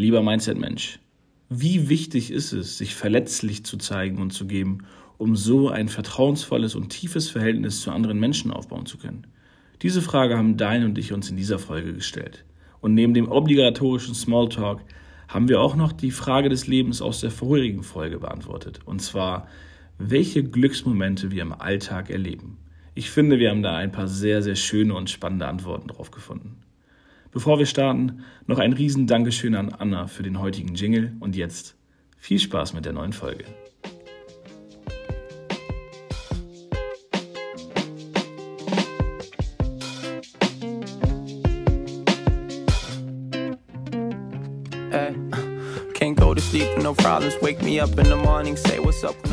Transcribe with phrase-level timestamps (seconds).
[0.00, 0.98] Lieber Mindset-Mensch,
[1.50, 4.86] wie wichtig ist es, sich verletzlich zu zeigen und zu geben,
[5.18, 9.26] um so ein vertrauensvolles und tiefes Verhältnis zu anderen Menschen aufbauen zu können?
[9.82, 12.46] Diese Frage haben Dein und ich uns in dieser Folge gestellt.
[12.80, 14.80] Und neben dem obligatorischen Smalltalk
[15.28, 18.80] haben wir auch noch die Frage des Lebens aus der vorherigen Folge beantwortet.
[18.86, 19.48] Und zwar,
[19.98, 22.56] welche Glücksmomente wir im Alltag erleben.
[22.94, 26.56] Ich finde, wir haben da ein paar sehr, sehr schöne und spannende Antworten drauf gefunden.
[27.32, 31.76] Bevor wir starten, noch ein riesen Dankeschön an Anna für den heutigen Jingle und jetzt
[32.16, 33.44] viel Spaß mit der neuen Folge.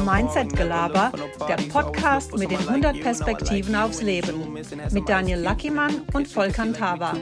[0.05, 1.11] Mindset Gelaber,
[1.47, 4.53] der Podcast mit den 100 Perspektiven aufs Leben.
[4.91, 7.15] Mit Daniel Luckymann und Volkan Taba.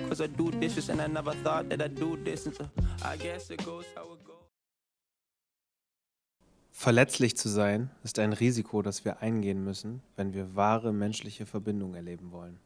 [6.72, 11.96] Verletzlich zu sein ist ein Risiko, das wir eingehen müssen, wenn wir wahre menschliche Verbindung
[11.96, 12.60] erleben wollen.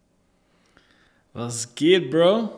[1.34, 2.50] Was geht, Bro?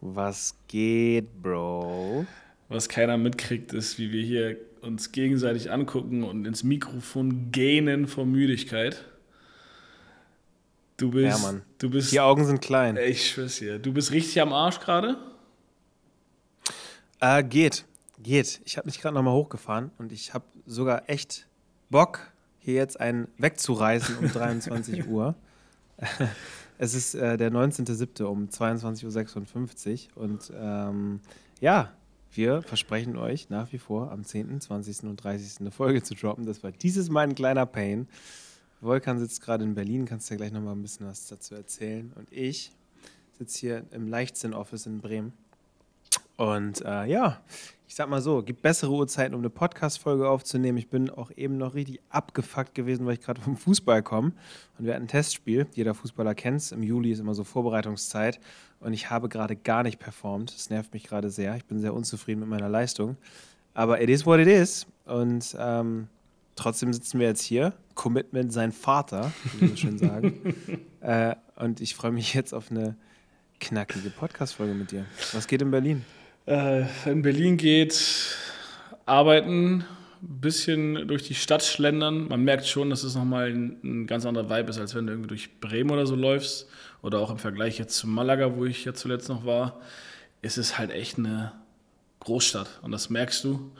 [0.00, 2.26] Was geht, Bro?
[2.72, 8.24] Was keiner mitkriegt, ist, wie wir hier uns gegenseitig angucken und ins Mikrofon gähnen vor
[8.24, 9.04] Müdigkeit.
[10.96, 11.38] Du bist.
[11.38, 11.62] Ja, Mann.
[11.76, 12.96] Du bist, Die Augen sind klein.
[12.96, 13.78] Ich schwör's dir.
[13.78, 15.18] Du bist richtig am Arsch gerade?
[17.20, 17.84] Äh, geht.
[18.22, 18.62] Geht.
[18.64, 21.46] Ich habe mich gerade nochmal hochgefahren und ich habe sogar echt
[21.90, 25.34] Bock, hier jetzt einen wegzureißen um 23 Uhr.
[26.78, 28.22] es ist äh, der 19.07.
[28.22, 31.20] um 22.56 Uhr und ähm,
[31.60, 31.92] ja,
[32.32, 35.04] wir versprechen euch nach wie vor am 10., 20.
[35.04, 35.60] und 30.
[35.60, 36.46] eine Folge zu droppen.
[36.46, 38.08] Das war dieses Mal ein kleiner Pain.
[38.80, 42.12] Volkan sitzt gerade in Berlin, kannst ja gleich nochmal ein bisschen was dazu erzählen.
[42.16, 42.72] Und ich
[43.38, 45.32] sitze hier im Leichtsinn-Office in Bremen.
[46.36, 47.40] Und äh, ja,
[47.92, 50.78] ich sag mal so, gibt bessere Uhrzeiten, um eine Podcast-Folge aufzunehmen.
[50.78, 54.32] Ich bin auch eben noch richtig abgefuckt gewesen, weil ich gerade vom Fußball komme.
[54.78, 55.66] Und wir hatten ein Testspiel.
[55.74, 56.72] Jeder Fußballer kennt es.
[56.72, 58.40] Im Juli ist immer so Vorbereitungszeit.
[58.80, 60.54] Und ich habe gerade gar nicht performt.
[60.54, 61.54] Das nervt mich gerade sehr.
[61.56, 63.18] Ich bin sehr unzufrieden mit meiner Leistung.
[63.74, 64.86] Aber it is what it is.
[65.04, 66.08] Und ähm,
[66.56, 67.74] trotzdem sitzen wir jetzt hier.
[67.94, 70.54] Commitment sein Vater, wie wir so schön sagen.
[71.02, 72.96] äh, und ich freue mich jetzt auf eine
[73.60, 75.04] knackige Podcast-Folge mit dir.
[75.34, 76.02] Was geht in Berlin?
[76.46, 78.36] Äh, in Berlin geht
[79.06, 79.84] arbeiten,
[80.22, 82.28] ein bisschen durch die Stadt schlendern.
[82.28, 85.12] Man merkt schon, dass es nochmal ein, ein ganz anderer Vibe ist, als wenn du
[85.12, 86.68] irgendwie durch Bremen oder so läufst.
[87.02, 89.80] Oder auch im Vergleich jetzt zu Malaga, wo ich ja zuletzt noch war.
[90.40, 91.52] ist Es halt echt eine
[92.20, 92.80] Großstadt.
[92.82, 93.72] Und das merkst du.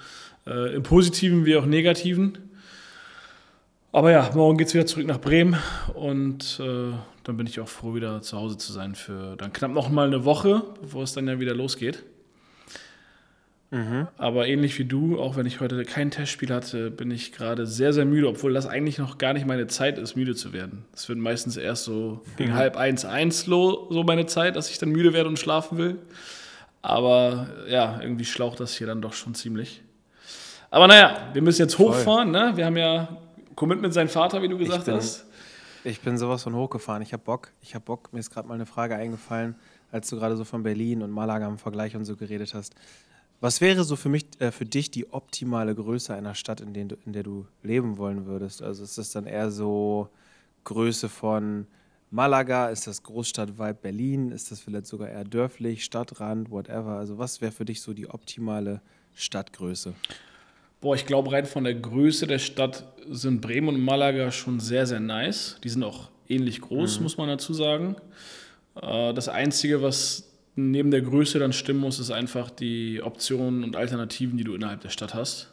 [0.46, 2.38] Äh, Im Positiven wie auch Negativen.
[3.92, 5.58] Aber ja, morgen geht es wieder zurück nach Bremen
[5.92, 6.92] und äh,
[7.24, 10.06] dann bin ich auch froh, wieder zu Hause zu sein für dann knapp noch mal
[10.06, 12.02] eine Woche, bevor es dann ja wieder losgeht.
[13.72, 14.06] Mhm.
[14.18, 17.94] Aber ähnlich wie du, auch wenn ich heute kein Testspiel hatte, bin ich gerade sehr,
[17.94, 20.84] sehr müde, obwohl das eigentlich noch gar nicht meine Zeit ist, müde zu werden.
[20.92, 22.56] Es wird meistens erst so gegen mhm.
[22.56, 25.96] halb eins, eins so meine Zeit, dass ich dann müde werde und schlafen will.
[26.82, 29.80] Aber ja, irgendwie schlaucht das hier dann doch schon ziemlich.
[30.70, 32.30] Aber naja, wir müssen jetzt hochfahren.
[32.30, 32.52] Ne?
[32.54, 33.16] Wir haben ja
[33.54, 35.24] Commitment sein Vater, wie du gesagt ich bin, hast.
[35.84, 37.00] Ich bin sowas von hochgefahren.
[37.00, 37.48] Ich habe Bock.
[37.62, 38.12] Ich habe Bock.
[38.12, 39.54] Mir ist gerade mal eine Frage eingefallen,
[39.90, 42.74] als du gerade so von Berlin und Malaga im Vergleich und so geredet hast.
[43.42, 46.96] Was wäre so für mich, äh, für dich die optimale Größe einer Stadt, in, du,
[47.04, 48.62] in der du leben wollen würdest?
[48.62, 50.08] Also ist das dann eher so
[50.62, 51.66] Größe von
[52.12, 52.68] Malaga?
[52.68, 54.30] Ist das Großstadt-Vibe Berlin?
[54.30, 56.98] Ist das vielleicht sogar eher dörflich, Stadtrand, whatever?
[56.98, 58.80] Also was wäre für dich so die optimale
[59.16, 59.92] Stadtgröße?
[60.80, 64.86] Boah, ich glaube, rein von der Größe der Stadt sind Bremen und Malaga schon sehr,
[64.86, 65.58] sehr nice.
[65.64, 67.02] Die sind auch ähnlich groß, mhm.
[67.02, 67.96] muss man dazu sagen.
[68.80, 73.76] Äh, das Einzige, was neben der Größe dann stimmen muss, ist einfach die Optionen und
[73.76, 75.52] Alternativen, die du innerhalb der Stadt hast.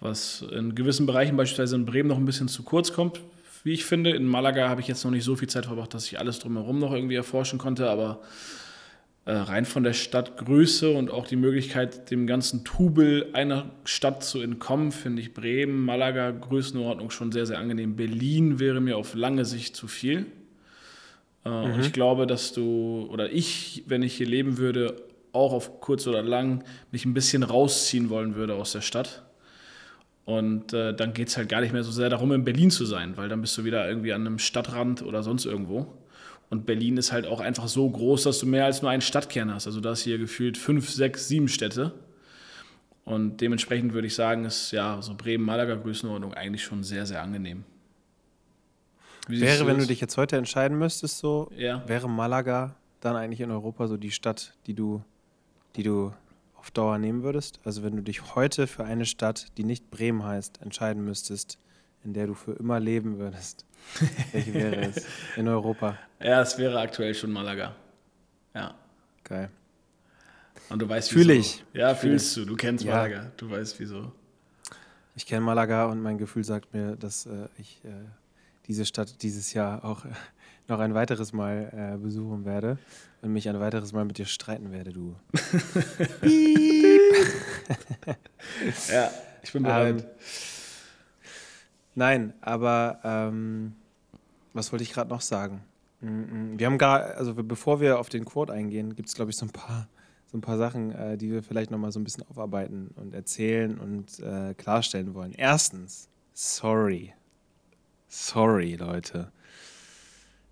[0.00, 3.20] Was in gewissen Bereichen, beispielsweise in Bremen, noch ein bisschen zu kurz kommt,
[3.64, 4.10] wie ich finde.
[4.10, 6.78] In Malaga habe ich jetzt noch nicht so viel Zeit verbracht, dass ich alles drumherum
[6.78, 8.20] noch irgendwie erforschen konnte, aber
[9.24, 14.40] äh, rein von der Stadtgröße und auch die Möglichkeit, dem ganzen Tubel einer Stadt zu
[14.40, 17.96] entkommen, finde ich Bremen, Malaga, Größenordnung schon sehr, sehr angenehm.
[17.96, 20.26] Berlin wäre mir auf lange Sicht zu viel.
[21.46, 21.80] Äh, mhm.
[21.80, 24.96] Ich glaube, dass du oder ich, wenn ich hier leben würde,
[25.32, 29.22] auch auf kurz oder lang mich ein bisschen rausziehen wollen würde aus der Stadt.
[30.24, 32.84] Und äh, dann geht es halt gar nicht mehr so sehr darum, in Berlin zu
[32.84, 35.86] sein, weil dann bist du wieder irgendwie an einem Stadtrand oder sonst irgendwo.
[36.50, 39.54] Und Berlin ist halt auch einfach so groß, dass du mehr als nur einen Stadtkern
[39.54, 39.66] hast.
[39.68, 41.92] Also da hast hier gefühlt fünf, sechs, sieben Städte.
[43.04, 47.64] Und dementsprechend würde ich sagen, ist ja so Bremen-Malaga-Größenordnung eigentlich schon sehr, sehr angenehm.
[49.26, 51.86] Wie wäre, wenn du dich jetzt heute entscheiden müsstest, so, ja.
[51.88, 55.02] wäre Malaga dann eigentlich in Europa so die Stadt, die du,
[55.74, 56.12] die du
[56.54, 57.60] auf Dauer nehmen würdest?
[57.64, 61.58] Also wenn du dich heute für eine Stadt, die nicht Bremen heißt, entscheiden müsstest,
[62.04, 63.64] in der du für immer leben würdest,
[64.32, 65.04] welche wäre es
[65.36, 65.98] in Europa?
[66.20, 67.74] Ja, es wäre aktuell schon Malaga.
[68.54, 68.74] Ja.
[69.24, 69.50] Geil.
[70.68, 71.20] Und du weißt, wieso.
[71.20, 71.64] Fühl ich.
[71.72, 72.44] Ja, fühlst du.
[72.44, 72.94] Du kennst ja.
[72.94, 73.32] Malaga.
[73.36, 74.12] Du weißt, wieso.
[75.14, 77.88] Ich kenne Malaga und mein Gefühl sagt mir, dass äh, ich äh,
[78.66, 80.08] diese Stadt dieses Jahr auch äh,
[80.68, 82.78] noch ein weiteres Mal äh, besuchen werde
[83.22, 85.14] und mich ein weiteres Mal mit dir streiten werde, du.
[88.92, 89.10] ja,
[89.42, 90.00] ich bin bereit.
[90.00, 90.06] Ähm,
[91.94, 93.74] nein, aber ähm,
[94.52, 95.62] was wollte ich gerade noch sagen?
[96.00, 99.30] Mm, mm, wir haben gar, also bevor wir auf den Quote eingehen, gibt es, glaube
[99.30, 99.88] ich, so ein paar,
[100.26, 103.78] so ein paar Sachen, äh, die wir vielleicht nochmal so ein bisschen aufarbeiten und erzählen
[103.78, 105.32] und äh, klarstellen wollen.
[105.32, 107.14] Erstens, sorry.
[108.08, 109.32] Sorry, Leute.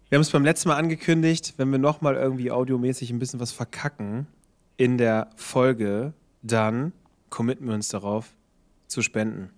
[0.09, 3.53] Wir haben es beim letzten Mal angekündigt, wenn wir nochmal irgendwie audiomäßig ein bisschen was
[3.53, 4.27] verkacken
[4.77, 6.13] in der Folge,
[6.43, 6.93] dann
[7.31, 8.35] committen wir uns darauf
[8.87, 9.51] zu spenden.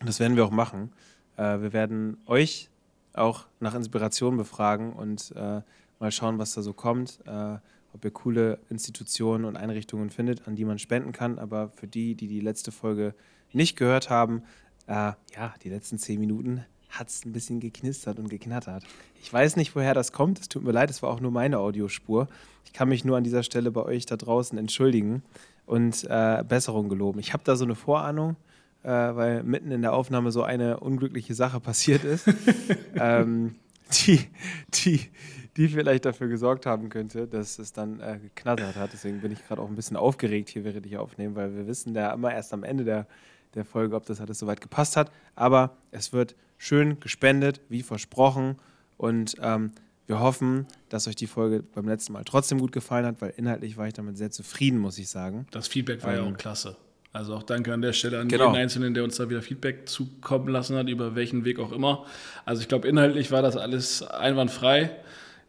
[0.00, 0.92] Und das werden wir auch machen.
[1.36, 2.68] Äh, wir werden euch
[3.12, 5.62] auch nach Inspiration befragen und äh,
[5.98, 7.20] mal schauen, was da so kommt.
[7.26, 7.58] Äh,
[7.92, 11.38] ob ihr coole Institutionen und Einrichtungen findet, an die man spenden kann.
[11.38, 13.14] Aber für die, die die letzte Folge
[13.52, 14.42] nicht gehört haben,
[14.86, 18.84] äh, ja, die letzten zehn Minuten hat es ein bisschen geknistert und geknattert.
[19.22, 20.40] Ich weiß nicht, woher das kommt.
[20.40, 22.28] Es tut mir leid, es war auch nur meine Audiospur.
[22.64, 25.22] Ich kann mich nur an dieser Stelle bei euch da draußen entschuldigen
[25.66, 27.20] und äh, Besserung geloben.
[27.20, 28.36] Ich habe da so eine Vorahnung,
[28.82, 32.26] äh, weil mitten in der Aufnahme so eine unglückliche Sache passiert ist,
[32.96, 33.54] ähm,
[34.06, 34.20] die,
[34.74, 35.00] die,
[35.56, 38.92] die vielleicht dafür gesorgt haben könnte, dass es dann äh, geknattert hat.
[38.92, 41.94] Deswegen bin ich gerade auch ein bisschen aufgeregt hier, während ich aufnehme, weil wir wissen
[41.94, 43.06] ja immer erst am Ende der,
[43.54, 45.10] der Folge, ob das alles soweit gepasst hat.
[45.34, 48.56] Aber es wird schön gespendet, wie versprochen.
[48.98, 49.72] Und ähm,
[50.06, 53.76] wir hoffen, dass euch die Folge beim letzten Mal trotzdem gut gefallen hat, weil inhaltlich
[53.76, 55.46] war ich damit sehr zufrieden, muss ich sagen.
[55.50, 56.76] Das Feedback war ähm, ja auch klasse.
[57.12, 58.48] Also auch danke an der Stelle an genau.
[58.48, 62.04] jeden Einzelnen, der uns da wieder Feedback zukommen lassen hat, über welchen Weg auch immer.
[62.44, 64.90] Also ich glaube, inhaltlich war das alles einwandfrei.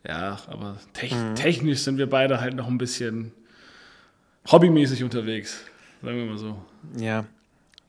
[0.08, 1.36] Ja, aber te mhm.
[1.36, 3.34] technisch sind wir beide halt noch ein bisschen
[4.50, 5.60] hobbymäßig unterwegs,
[6.02, 6.60] sagen wir mal so.
[6.98, 7.25] Ja,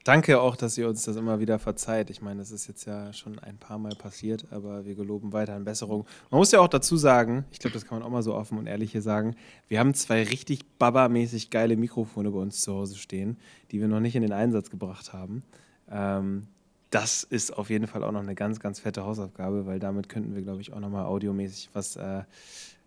[0.05, 2.11] Danke auch, dass ihr uns das immer wieder verzeiht.
[2.11, 5.55] Ich meine, das ist jetzt ja schon ein paar Mal passiert, aber wir geloben weiter
[5.55, 6.07] an Besserung.
[6.31, 8.59] Man muss ja auch dazu sagen, ich glaube, das kann man auch mal so offen
[8.59, 9.37] und ehrlich hier sagen,
[9.69, 13.37] wir haben zwei richtig babamäßig geile Mikrofone bei uns zu Hause stehen,
[13.71, 15.45] die wir noch nicht in den Einsatz gebracht haben.
[15.89, 16.49] Ähm,
[16.91, 20.35] das ist auf jeden Fall auch noch eine ganz, ganz fette Hausaufgabe, weil damit könnten
[20.35, 22.25] wir, glaube ich, auch nochmal audiomäßig was äh,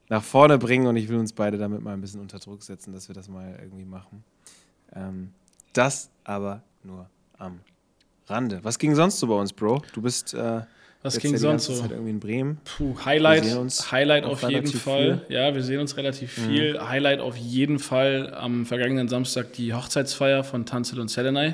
[0.09, 2.93] nach vorne bringen und ich will uns beide damit mal ein bisschen unter Druck setzen,
[2.93, 4.23] dass wir das mal irgendwie machen.
[4.93, 5.31] Ähm,
[5.73, 7.59] das aber nur am
[8.27, 8.59] Rande.
[8.63, 9.81] Was ging sonst so bei uns, Bro?
[9.93, 10.61] Du bist äh,
[11.05, 11.79] was ging sonst so?
[11.79, 12.57] Zeit irgendwie in Bremen.
[12.65, 13.45] Puh, Highlight,
[13.91, 15.21] Highlight auf jeden Fall.
[15.27, 15.35] Viel.
[15.35, 16.41] Ja, wir sehen uns relativ mhm.
[16.47, 16.73] viel.
[16.73, 16.89] Mhm.
[16.89, 21.53] Highlight auf jeden Fall am vergangenen Samstag die Hochzeitsfeier von Tanzel und Selenay.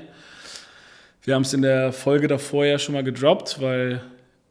[1.23, 4.01] Wir haben es in der Folge davor ja schon mal gedroppt, weil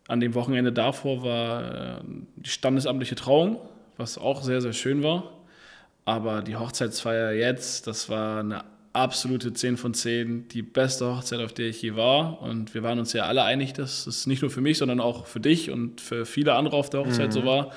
[0.06, 2.02] an dem Wochenende davor war äh,
[2.36, 3.58] die standesamtliche Trauung,
[3.96, 5.32] was auch sehr, sehr schön war.
[6.04, 11.52] Aber die Hochzeitsfeier jetzt, das war eine absolute 10 von 10, die beste Hochzeit, auf
[11.52, 12.42] der ich je war.
[12.42, 15.26] Und wir waren uns ja alle einig, dass es nicht nur für mich, sondern auch
[15.26, 17.32] für dich und für viele andere auf der Hochzeit mhm.
[17.32, 17.72] so war.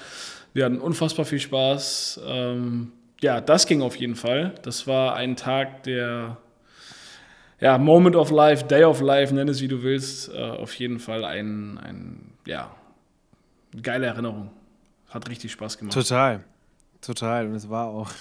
[0.54, 2.22] Wir hatten unfassbar viel Spaß.
[2.26, 4.56] Ähm, ja, das ging auf jeden Fall.
[4.64, 6.38] Das war ein Tag, der
[7.60, 11.00] ja, Moment of Life, Day of Life, nenn es wie du willst, äh, auf jeden
[11.00, 12.76] Fall ein, ein, ja,
[13.82, 14.52] geile Erinnerung.
[15.10, 15.94] Hat richtig Spaß gemacht.
[15.94, 16.44] Total,
[17.02, 17.48] total.
[17.48, 18.12] Und es war auch,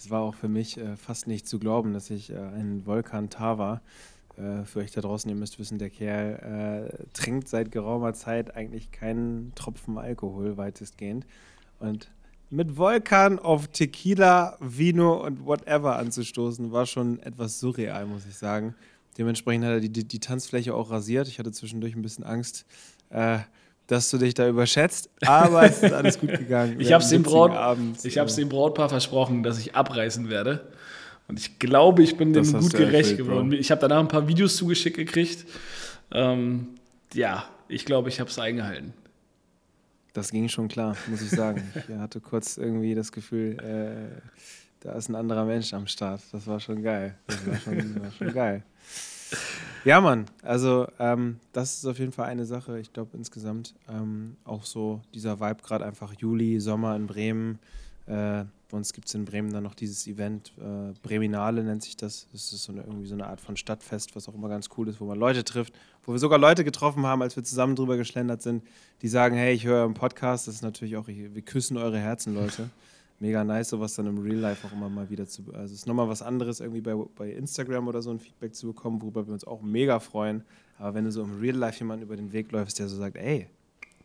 [0.00, 3.28] es war auch für mich äh, fast nicht zu glauben, dass ich äh, einen Volkan
[3.28, 3.82] Tava,
[4.38, 8.56] äh, für euch da draußen, ihr müsst wissen, der Kerl äh, trinkt seit geraumer Zeit
[8.56, 11.26] eigentlich keinen Tropfen Alkohol, weitestgehend.
[11.80, 12.10] Und
[12.48, 18.74] mit Volkan auf Tequila, Vino und whatever anzustoßen, war schon etwas surreal, muss ich sagen.
[19.18, 21.28] Dementsprechend hat er die, die, die Tanzfläche auch rasiert.
[21.28, 22.64] Ich hatte zwischendurch ein bisschen Angst,
[23.10, 23.40] äh,
[23.90, 26.78] dass du dich da überschätzt, aber es ist alles gut gegangen.
[26.78, 30.68] ich habe es dem, Braut, dem Brautpaar versprochen, dass ich abreißen werde.
[31.26, 33.52] Und ich glaube, ich bin dem gut gerecht geworden.
[33.52, 35.44] Ich habe danach ein paar Videos zugeschickt gekriegt.
[36.12, 36.68] Ähm,
[37.14, 38.94] ja, ich glaube, ich habe es eingehalten.
[40.12, 41.62] Das ging schon klar, muss ich sagen.
[41.74, 44.20] Ich hatte kurz irgendwie das Gefühl, äh,
[44.80, 46.20] da ist ein anderer Mensch am Start.
[46.30, 47.16] Das war schon geil.
[47.26, 48.62] Das war schon, war schon geil.
[49.84, 50.26] Ja, Mann.
[50.42, 52.78] Also, ähm, das ist auf jeden Fall eine Sache.
[52.78, 57.58] Ich glaube, insgesamt ähm, auch so dieser Vibe, gerade einfach Juli, Sommer in Bremen.
[58.06, 61.96] Äh, bei uns gibt es in Bremen dann noch dieses Event, äh, Breminale nennt sich
[61.96, 62.28] das.
[62.32, 64.88] Das ist so eine, irgendwie so eine Art von Stadtfest, was auch immer ganz cool
[64.88, 65.72] ist, wo man Leute trifft,
[66.04, 68.62] wo wir sogar Leute getroffen haben, als wir zusammen drüber geschlendert sind,
[69.02, 70.46] die sagen: Hey, ich höre einen Podcast.
[70.46, 72.70] Das ist natürlich auch, wir küssen eure Herzen, Leute.
[73.20, 75.44] Mega nice, sowas dann im Real Life auch immer mal wieder zu.
[75.52, 78.68] Also es ist nochmal was anderes, irgendwie bei, bei Instagram oder so ein Feedback zu
[78.68, 80.42] bekommen, worüber wir uns auch mega freuen.
[80.78, 83.16] Aber wenn du so im Real Life jemanden über den Weg läufst, der so sagt,
[83.16, 83.46] ey,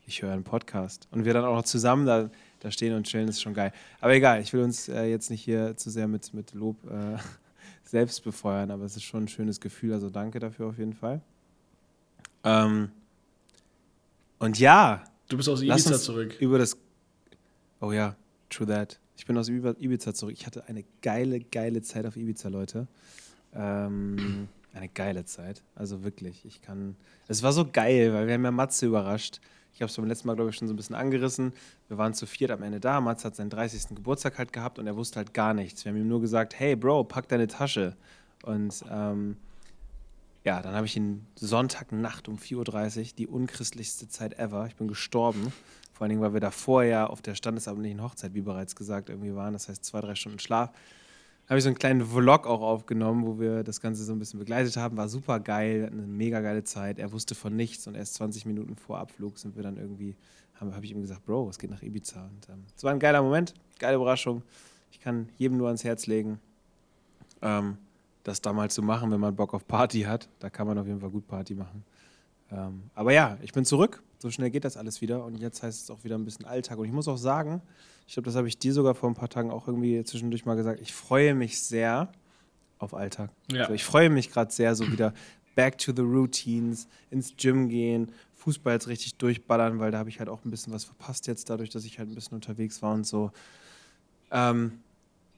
[0.05, 2.29] ich höre einen Podcast und wir dann auch noch zusammen da,
[2.59, 3.71] da stehen und chillen, ist schon geil.
[4.01, 7.17] Aber egal, ich will uns äh, jetzt nicht hier zu sehr mit, mit Lob äh,
[7.83, 11.21] selbst befeuern, aber es ist schon ein schönes Gefühl, also danke dafür auf jeden Fall.
[12.43, 12.91] Ähm,
[14.39, 15.03] und ja.
[15.29, 16.35] Du bist aus Ibiza zurück.
[16.39, 16.77] Über das.
[17.79, 18.15] Oh ja,
[18.49, 18.99] true that.
[19.17, 20.35] Ich bin aus Ibiza zurück.
[20.37, 22.87] Ich hatte eine geile, geile Zeit auf Ibiza, Leute.
[23.53, 25.63] Ähm, eine geile Zeit.
[25.73, 26.45] Also wirklich.
[26.45, 26.95] Ich kann.
[27.27, 29.39] Es war so geil, weil wir haben ja Matze überrascht.
[29.73, 31.51] Ich habe es beim letzten Mal, glaube ich, schon so ein bisschen angerissen.
[31.89, 33.01] Wir waren zu viert am Ende da.
[33.01, 33.95] Matze hat seinen 30.
[33.95, 35.83] Geburtstag halt gehabt und er wusste halt gar nichts.
[35.83, 37.95] Wir haben ihm nur gesagt, hey Bro, pack deine Tasche.
[38.43, 39.37] Und ähm,
[40.45, 44.67] ja, dann habe ich ihn Sonntagnacht um 4.30 Uhr, die unchristlichste Zeit ever.
[44.67, 45.51] Ich bin gestorben.
[45.91, 49.33] Vor allen Dingen, weil wir davor ja auf der standesamtlichen Hochzeit, wie bereits gesagt, irgendwie
[49.33, 49.53] waren.
[49.53, 50.71] Das heißt, zwei, drei Stunden Schlaf
[51.47, 54.39] habe ich so einen kleinen Vlog auch aufgenommen, wo wir das Ganze so ein bisschen
[54.39, 54.97] begleitet haben.
[54.97, 56.99] War super geil, eine mega geile Zeit.
[56.99, 60.15] Er wusste von nichts und erst 20 Minuten vor Abflug sind wir dann irgendwie,
[60.55, 62.23] habe hab ich ihm gesagt, Bro, es geht nach Ibiza.
[62.23, 64.43] Und ähm, es war ein geiler Moment, geile Überraschung.
[64.91, 66.39] Ich kann jedem nur ans Herz legen,
[67.41, 67.77] ähm,
[68.25, 70.27] das damals zu machen, wenn man Bock auf Party hat.
[70.39, 71.85] Da kann man auf jeden Fall gut Party machen.
[72.51, 74.03] Ähm, aber ja, ich bin zurück.
[74.17, 75.23] So schnell geht das alles wieder.
[75.23, 76.79] Und jetzt heißt es auch wieder ein bisschen Alltag.
[76.79, 77.61] Und ich muss auch sagen,
[78.07, 80.55] ich glaube, das habe ich dir sogar vor ein paar Tagen auch irgendwie zwischendurch mal
[80.55, 80.81] gesagt.
[80.81, 82.11] Ich freue mich sehr
[82.79, 83.29] auf Alltag.
[83.51, 83.61] Ja.
[83.61, 85.13] Also ich freue mich gerade sehr, so wieder
[85.55, 90.19] back to the routines, ins Gym gehen, Fußball jetzt richtig durchballern, weil da habe ich
[90.19, 92.93] halt auch ein bisschen was verpasst jetzt, dadurch, dass ich halt ein bisschen unterwegs war
[92.93, 93.31] und so.
[94.31, 94.79] Ähm,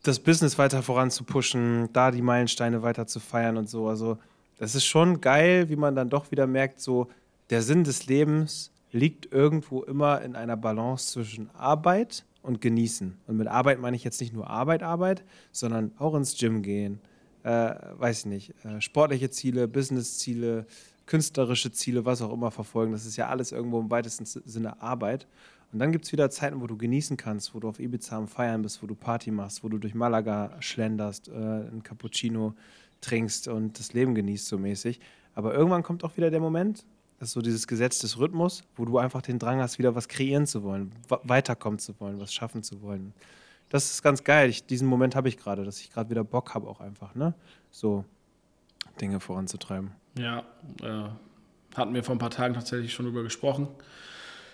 [0.03, 3.87] das Business weiter voranzupushen, da die Meilensteine weiter zu feiern und so.
[3.87, 4.17] Also,
[4.57, 7.07] das ist schon geil, wie man dann doch wieder merkt, so
[7.49, 13.17] der Sinn des Lebens liegt irgendwo immer in einer Balance zwischen Arbeit und genießen.
[13.27, 16.99] Und mit Arbeit meine ich jetzt nicht nur Arbeit, Arbeit, sondern auch ins Gym gehen,
[17.43, 20.65] äh, weiß ich nicht, äh, sportliche Ziele, Business-Ziele,
[21.05, 22.91] künstlerische Ziele, was auch immer verfolgen.
[22.91, 25.27] Das ist ja alles irgendwo im weitesten Sinne Arbeit.
[25.73, 28.27] Und dann gibt es wieder Zeiten, wo du genießen kannst, wo du auf Ibiza am
[28.27, 32.53] Feiern bist, wo du Party machst, wo du durch Malaga schlenderst, äh, ein Cappuccino
[33.01, 34.99] trinkst und das Leben genießt so mäßig.
[35.35, 36.85] Aber irgendwann kommt auch wieder der Moment,
[37.19, 40.07] das ist so dieses Gesetz des Rhythmus, wo du einfach den Drang hast, wieder was
[40.07, 40.91] kreieren zu wollen,
[41.23, 43.13] weiterkommen zu wollen, was schaffen zu wollen.
[43.69, 44.49] Das ist ganz geil.
[44.49, 47.33] Ich, diesen Moment habe ich gerade, dass ich gerade wieder Bock habe, auch einfach, ne?
[47.71, 48.05] So
[49.01, 49.91] Dinge voranzutreiben.
[50.17, 50.43] Ja,
[50.81, 51.09] äh,
[51.75, 53.67] hatten wir vor ein paar Tagen tatsächlich schon drüber gesprochen.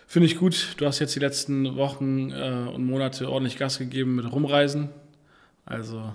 [0.07, 0.75] Finde ich gut.
[0.77, 4.89] Du hast jetzt die letzten Wochen äh, und Monate ordentlich Gas gegeben mit Rumreisen.
[5.65, 6.13] Also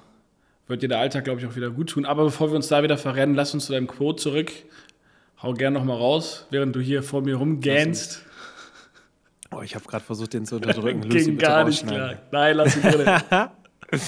[0.67, 2.05] wird dir der Alltag, glaube ich, auch wieder gut tun.
[2.05, 4.53] Aber bevor wir uns da wieder verrennen, lass uns zu deinem Quote zurück.
[5.43, 8.25] Hau gern noch mal raus, während du hier vor mir rumgähnst.
[9.51, 11.03] Oh, ich habe gerade versucht, den zu unterdrücken.
[11.09, 12.17] Lucy, Ging gar nicht klar.
[12.31, 13.21] Nein, lass ihn drin.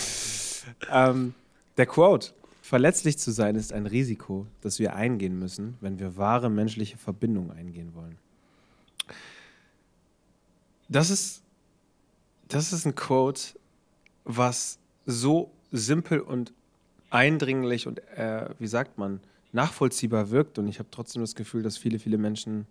[0.93, 1.35] ähm,
[1.77, 2.31] der Quote.
[2.63, 7.51] Verletzlich zu sein ist ein Risiko, das wir eingehen müssen, wenn wir wahre menschliche Verbindungen
[7.51, 8.17] eingehen wollen.
[10.91, 11.45] Das ist,
[12.49, 13.41] das ist ein Quote,
[14.25, 16.53] was so simpel und
[17.11, 19.21] eindringlich und, äh, wie sagt man,
[19.53, 20.59] nachvollziehbar wirkt.
[20.59, 22.67] Und ich habe trotzdem das Gefühl, dass viele, viele Menschen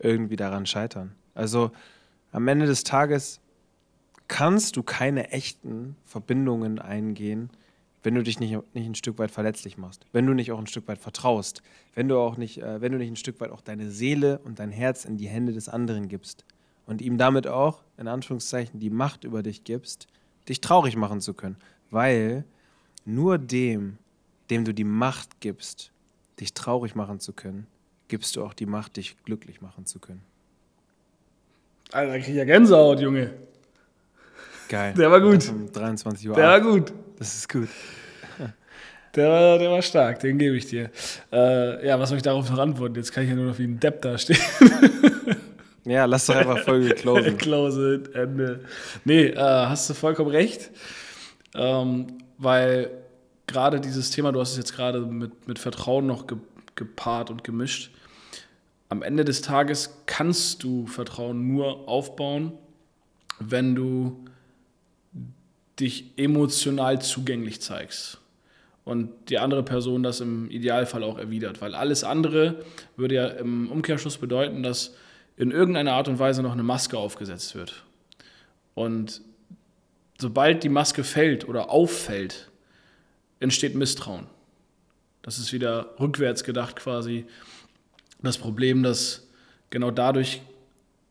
[0.00, 1.14] irgendwie daran scheitern.
[1.34, 1.70] Also
[2.32, 3.40] am Ende des Tages
[4.26, 7.50] kannst du keine echten Verbindungen eingehen,
[8.02, 10.66] wenn du dich nicht, nicht ein Stück weit verletzlich machst, wenn du nicht auch ein
[10.66, 11.62] Stück weit vertraust,
[11.94, 14.58] wenn du auch nicht, äh, wenn du nicht ein Stück weit auch deine Seele und
[14.58, 16.44] dein Herz in die Hände des anderen gibst
[16.90, 20.08] und ihm damit auch, in Anführungszeichen, die Macht über dich gibst,
[20.48, 21.56] dich traurig machen zu können.
[21.88, 22.44] Weil
[23.04, 23.98] nur dem,
[24.50, 25.92] dem du die Macht gibst,
[26.40, 27.68] dich traurig machen zu können,
[28.08, 30.22] gibst du auch die Macht, dich glücklich machen zu können.
[31.92, 33.34] Alter, da krieg ich ja Gänsehaut, Junge.
[34.68, 34.92] Geil.
[34.94, 35.48] Der war gut.
[35.48, 36.34] Um 23 Uhr.
[36.34, 36.92] Der war gut.
[37.20, 37.68] Das ist gut.
[39.14, 40.88] Der war, der war stark, den gebe ich dir.
[41.32, 42.94] Äh, ja, was soll ich darauf noch antworten?
[42.94, 44.38] Jetzt kann ich ja nur noch wie ein Depp dastehen.
[45.90, 47.36] ja, lass doch einfach Folge closen.
[47.36, 48.64] Close Ende.
[49.04, 50.70] Nee, äh, hast du vollkommen recht.
[51.54, 52.06] Ähm,
[52.38, 52.90] weil
[53.46, 56.38] gerade dieses Thema, du hast es jetzt gerade mit, mit Vertrauen noch ge,
[56.76, 57.90] gepaart und gemischt.
[58.88, 62.52] Am Ende des Tages kannst du Vertrauen nur aufbauen,
[63.40, 64.24] wenn du
[65.80, 68.18] dich emotional zugänglich zeigst
[68.84, 72.64] und die andere Person das im Idealfall auch erwidert, weil alles andere
[72.96, 74.94] würde ja im Umkehrschluss bedeuten, dass
[75.40, 77.86] in irgendeiner Art und Weise noch eine Maske aufgesetzt wird.
[78.74, 79.22] Und
[80.18, 82.50] sobald die Maske fällt oder auffällt,
[83.40, 84.26] entsteht Misstrauen.
[85.22, 87.24] Das ist wieder rückwärts gedacht quasi
[88.20, 89.28] das Problem, dass
[89.70, 90.42] genau dadurch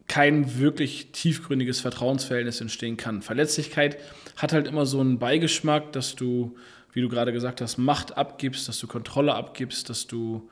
[0.08, 3.24] kein wirklich tiefgründiges Vertrauensverhältnis entstehen kann.
[3.24, 3.98] Verletzlichkeit
[4.38, 6.56] hat halt immer so einen Beigeschmack, dass du,
[6.94, 10.48] wie du gerade gesagt hast, Macht abgibst, dass du Kontrolle abgibst, dass du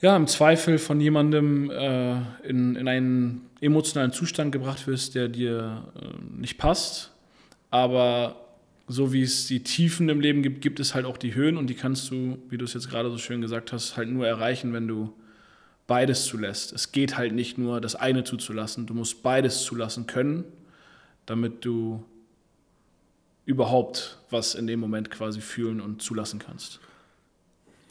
[0.00, 5.92] ja, im Zweifel von jemandem äh, in, in einen emotionalen Zustand gebracht wirst, der dir
[6.00, 7.12] äh, nicht passt.
[7.70, 8.36] Aber
[8.88, 11.68] so wie es die Tiefen im Leben gibt, gibt es halt auch die Höhen und
[11.68, 14.72] die kannst du, wie du es jetzt gerade so schön gesagt hast, halt nur erreichen,
[14.72, 15.12] wenn du
[15.86, 16.72] beides zulässt.
[16.72, 18.86] Es geht halt nicht nur, das eine zuzulassen.
[18.86, 20.44] Du musst beides zulassen können,
[21.26, 22.04] damit du
[23.44, 26.80] überhaupt was in dem Moment quasi fühlen und zulassen kannst.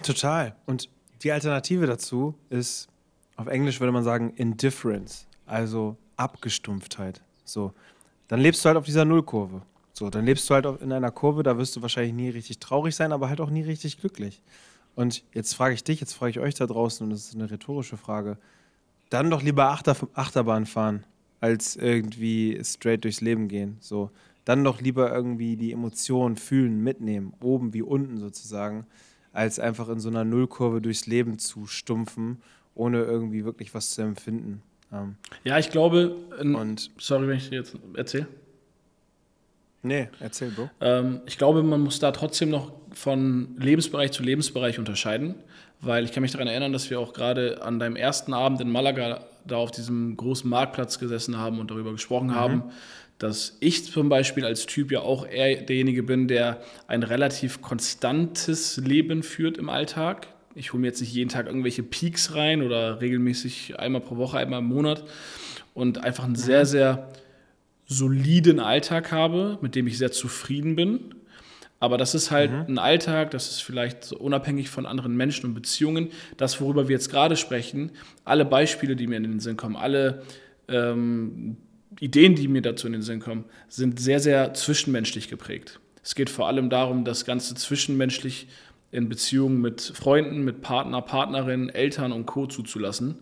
[0.01, 0.55] Total.
[0.65, 0.89] Und
[1.23, 2.87] die Alternative dazu ist,
[3.35, 7.21] auf Englisch würde man sagen, Indifference, also Abgestumpftheit.
[7.45, 7.73] So,
[8.27, 9.61] dann lebst du halt auf dieser Nullkurve.
[9.93, 12.95] So, dann lebst du halt in einer Kurve, da wirst du wahrscheinlich nie richtig traurig
[12.95, 14.41] sein, aber halt auch nie richtig glücklich.
[14.95, 17.49] Und jetzt frage ich dich, jetzt frage ich euch da draußen, und das ist eine
[17.49, 18.37] rhetorische Frage,
[19.09, 21.05] dann doch lieber Achter, Achterbahn fahren,
[21.41, 23.77] als irgendwie straight durchs Leben gehen.
[23.79, 24.11] So,
[24.45, 28.85] dann doch lieber irgendwie die Emotionen fühlen, mitnehmen, oben wie unten sozusagen,
[29.33, 32.41] als einfach in so einer Nullkurve durchs Leben zu stumpfen,
[32.75, 34.61] ohne irgendwie wirklich was zu empfinden.
[34.91, 38.27] Ähm, ja, ich glaube, und sorry, wenn ich jetzt erzähle.
[39.81, 40.69] Nee, erzähl, Bro.
[40.81, 45.35] Ähm, ich glaube, man muss da trotzdem noch von Lebensbereich zu Lebensbereich unterscheiden,
[45.79, 48.69] weil ich kann mich daran erinnern, dass wir auch gerade an deinem ersten Abend in
[48.69, 52.35] Malaga da auf diesem großen Marktplatz gesessen haben und darüber gesprochen mhm.
[52.35, 52.63] haben,
[53.19, 58.77] dass ich zum Beispiel als Typ ja auch eher derjenige bin, der ein relativ konstantes
[58.77, 60.27] Leben führt im Alltag.
[60.55, 64.37] Ich hole mir jetzt nicht jeden Tag irgendwelche Peaks rein oder regelmäßig einmal pro Woche,
[64.37, 65.03] einmal im Monat
[65.73, 66.37] und einfach einen mhm.
[66.37, 67.09] sehr, sehr
[67.85, 71.15] soliden Alltag habe, mit dem ich sehr zufrieden bin.
[71.81, 72.75] Aber das ist halt mhm.
[72.75, 76.09] ein Alltag, das ist vielleicht so unabhängig von anderen Menschen und Beziehungen.
[76.37, 77.91] Das, worüber wir jetzt gerade sprechen,
[78.23, 80.23] alle Beispiele, die mir in den Sinn kommen, alle
[80.67, 81.57] ähm,
[81.99, 85.79] Ideen, die mir dazu in den Sinn kommen, sind sehr, sehr zwischenmenschlich geprägt.
[86.03, 88.47] Es geht vor allem darum, das Ganze zwischenmenschlich
[88.91, 92.47] in Beziehungen mit Freunden, mit Partner, Partnerinnen, Eltern und Co.
[92.47, 93.19] zuzulassen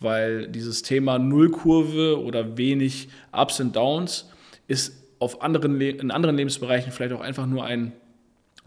[0.00, 4.26] weil dieses Thema Nullkurve oder wenig Ups und Downs
[4.66, 7.92] ist auf anderen, in anderen Lebensbereichen vielleicht auch einfach nur ein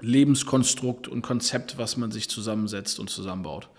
[0.01, 3.69] Lebenskonstrukt und Konzept, was man sich zusammensetzt und zusammenbaut.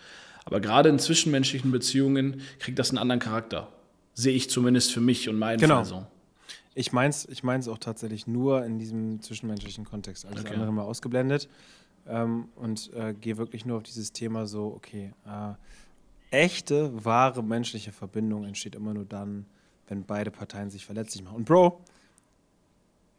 [0.45, 3.69] Aber gerade in zwischenmenschlichen Beziehungen kriegt das einen anderen Charakter.
[4.15, 5.77] Sehe ich zumindest für mich und meinen genau.
[5.77, 6.07] Fall so.
[6.75, 10.27] Ich meine es ich mein's auch tatsächlich nur in diesem zwischenmenschlichen Kontext.
[10.27, 10.55] Alles okay.
[10.55, 11.49] andere mal ausgeblendet.
[12.07, 15.55] Ähm, und äh, gehe wirklich nur auf dieses Thema so, okay, äh,
[16.33, 19.47] echte, wahre menschliche Verbindung entsteht immer nur dann,
[19.87, 21.37] wenn beide Parteien sich verletzlich machen.
[21.37, 21.81] Und Bro,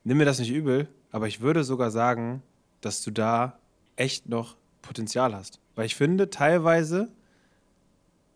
[0.03, 2.41] nimm mir das nicht übel, aber ich würde sogar sagen,
[2.81, 3.57] dass du da
[3.95, 5.59] echt noch Potenzial hast.
[5.75, 7.09] Weil ich finde, teilweise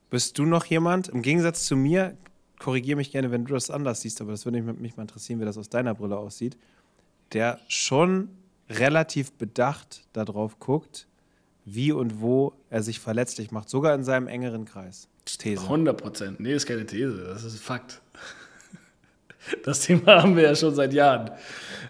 [0.09, 2.15] bist du noch jemand, im Gegensatz zu mir,
[2.59, 5.45] korrigiere mich gerne, wenn du das anders siehst, aber das würde mich mal interessieren, wie
[5.45, 6.57] das aus deiner Brille aussieht,
[7.33, 8.29] der schon
[8.69, 11.07] relativ bedacht darauf guckt,
[11.65, 15.07] wie und wo er sich verletzlich macht, sogar in seinem engeren Kreis.
[15.25, 15.63] These.
[15.63, 16.39] 100 Prozent.
[16.39, 18.01] Nee, ist keine These, das ist Fakt.
[19.63, 21.31] Das Thema haben wir ja schon seit Jahren.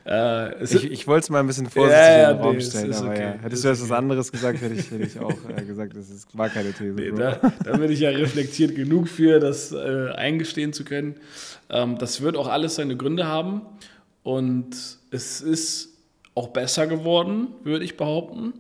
[0.06, 2.62] Äh, ich, ich wollte es mal ein bisschen vorsichtig ja, ja, in den Raum nee,
[2.62, 3.22] stellen, aber okay.
[3.22, 3.36] ja.
[3.42, 3.90] Hättest du jetzt okay.
[3.90, 6.94] was anderes gesagt, hätte ich, hätte ich auch äh, gesagt, das ist, war keine These.
[6.94, 11.16] Nee, da, da, bin ich ja reflektiert genug für, das äh, eingestehen zu können.
[11.70, 13.62] Ähm, das wird auch alles seine Gründe haben
[14.24, 14.76] und
[15.12, 15.90] es ist
[16.36, 18.54] auch besser geworden, würde ich behaupten.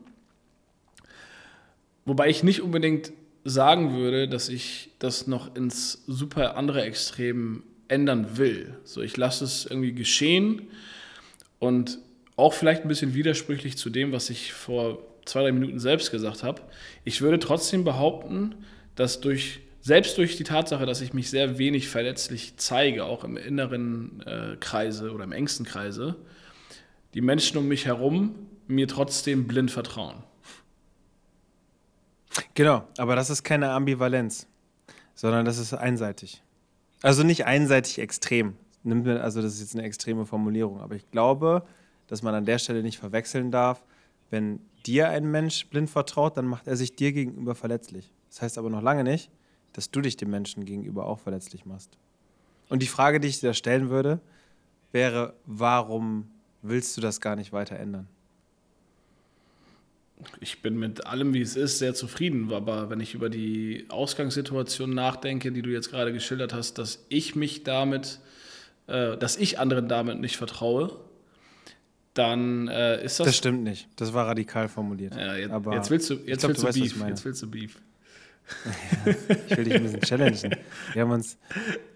[2.05, 3.11] Wobei ich nicht unbedingt
[3.45, 8.77] sagen würde, dass ich das noch ins super andere Extrem ändern will.
[8.83, 10.67] So, ich lasse es irgendwie geschehen
[11.59, 11.99] und
[12.35, 16.43] auch vielleicht ein bisschen widersprüchlich zu dem, was ich vor zwei, drei Minuten selbst gesagt
[16.43, 16.61] habe.
[17.03, 18.55] Ich würde trotzdem behaupten,
[18.95, 23.37] dass durch, selbst durch die Tatsache, dass ich mich sehr wenig verletzlich zeige, auch im
[23.37, 26.15] inneren äh, Kreise oder im engsten Kreise,
[27.13, 28.35] die Menschen um mich herum
[28.67, 30.23] mir trotzdem blind vertrauen.
[32.53, 34.47] Genau, aber das ist keine Ambivalenz,
[35.15, 36.43] sondern das ist einseitig.
[37.01, 38.55] Also nicht einseitig extrem.
[38.85, 41.63] Also das ist jetzt eine extreme Formulierung, aber ich glaube,
[42.07, 43.83] dass man an der Stelle nicht verwechseln darf,
[44.29, 48.11] wenn dir ein Mensch blind vertraut, dann macht er sich dir gegenüber verletzlich.
[48.29, 49.29] Das heißt aber noch lange nicht,
[49.73, 51.97] dass du dich dem Menschen gegenüber auch verletzlich machst.
[52.69, 54.19] Und die Frage, die ich dir stellen würde,
[54.91, 56.29] wäre, warum
[56.61, 58.07] willst du das gar nicht weiter ändern?
[60.39, 62.51] Ich bin mit allem, wie es ist, sehr zufrieden.
[62.51, 67.35] Aber wenn ich über die Ausgangssituation nachdenke, die du jetzt gerade geschildert hast, dass ich
[67.35, 68.19] mich damit,
[68.87, 70.99] äh, dass ich anderen damit nicht vertraue,
[72.13, 73.27] dann äh, ist das.
[73.27, 73.87] Das stimmt nicht.
[73.95, 75.15] Das war radikal formuliert.
[75.15, 77.07] Ja, jetzt, Aber jetzt willst du, jetzt glaub, willst du, du weißt, Beef.
[77.07, 77.79] Jetzt willst du Beef.
[79.05, 79.13] Ja,
[79.47, 80.55] ich will dich ein bisschen challengen.
[80.93, 81.37] Wir haben uns,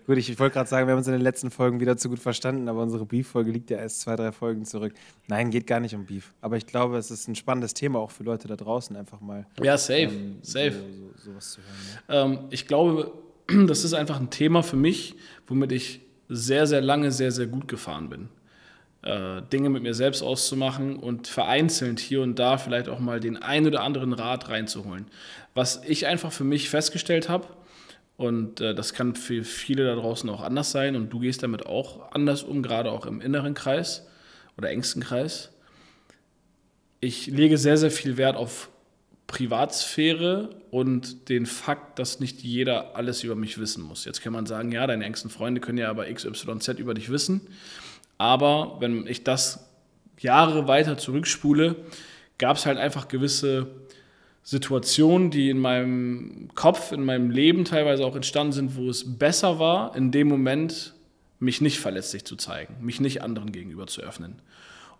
[0.05, 2.19] gut, ich, wollte gerade sagen, wir haben uns in den letzten Folgen wieder zu gut
[2.19, 4.93] verstanden, aber unsere Beef-Folge liegt ja erst zwei, drei Folgen zurück.
[5.27, 6.33] Nein, geht gar nicht um Beef.
[6.41, 9.45] Aber ich glaube, es ist ein spannendes Thema auch für Leute da draußen, einfach mal.
[9.61, 10.73] Ja, safe, ähm, safe.
[11.15, 11.99] So, sowas zu hören.
[12.09, 12.25] Ja.
[12.25, 13.11] Ähm, ich glaube,
[13.67, 15.15] das ist einfach ein Thema für mich,
[15.47, 18.29] womit ich sehr, sehr lange sehr, sehr gut gefahren bin.
[19.03, 23.35] Äh, Dinge mit mir selbst auszumachen und vereinzelt hier und da vielleicht auch mal den
[23.35, 25.07] ein oder anderen Rat reinzuholen.
[25.55, 27.47] Was ich einfach für mich festgestellt habe,
[28.17, 31.65] und äh, das kann für viele da draußen auch anders sein und du gehst damit
[31.65, 34.07] auch anders um, gerade auch im inneren Kreis
[34.55, 35.49] oder engsten Kreis.
[36.99, 38.69] Ich lege sehr, sehr viel Wert auf
[39.25, 44.05] Privatsphäre und den Fakt, dass nicht jeder alles über mich wissen muss.
[44.05, 47.41] Jetzt kann man sagen, ja, deine engsten Freunde können ja aber XYZ über dich wissen.
[48.21, 49.67] Aber wenn ich das
[50.19, 51.75] Jahre weiter zurückspule,
[52.37, 53.65] gab es halt einfach gewisse
[54.43, 59.57] Situationen, die in meinem Kopf, in meinem Leben teilweise auch entstanden sind, wo es besser
[59.57, 60.93] war, in dem Moment
[61.39, 64.35] mich nicht verletzlich zu zeigen, mich nicht anderen gegenüber zu öffnen.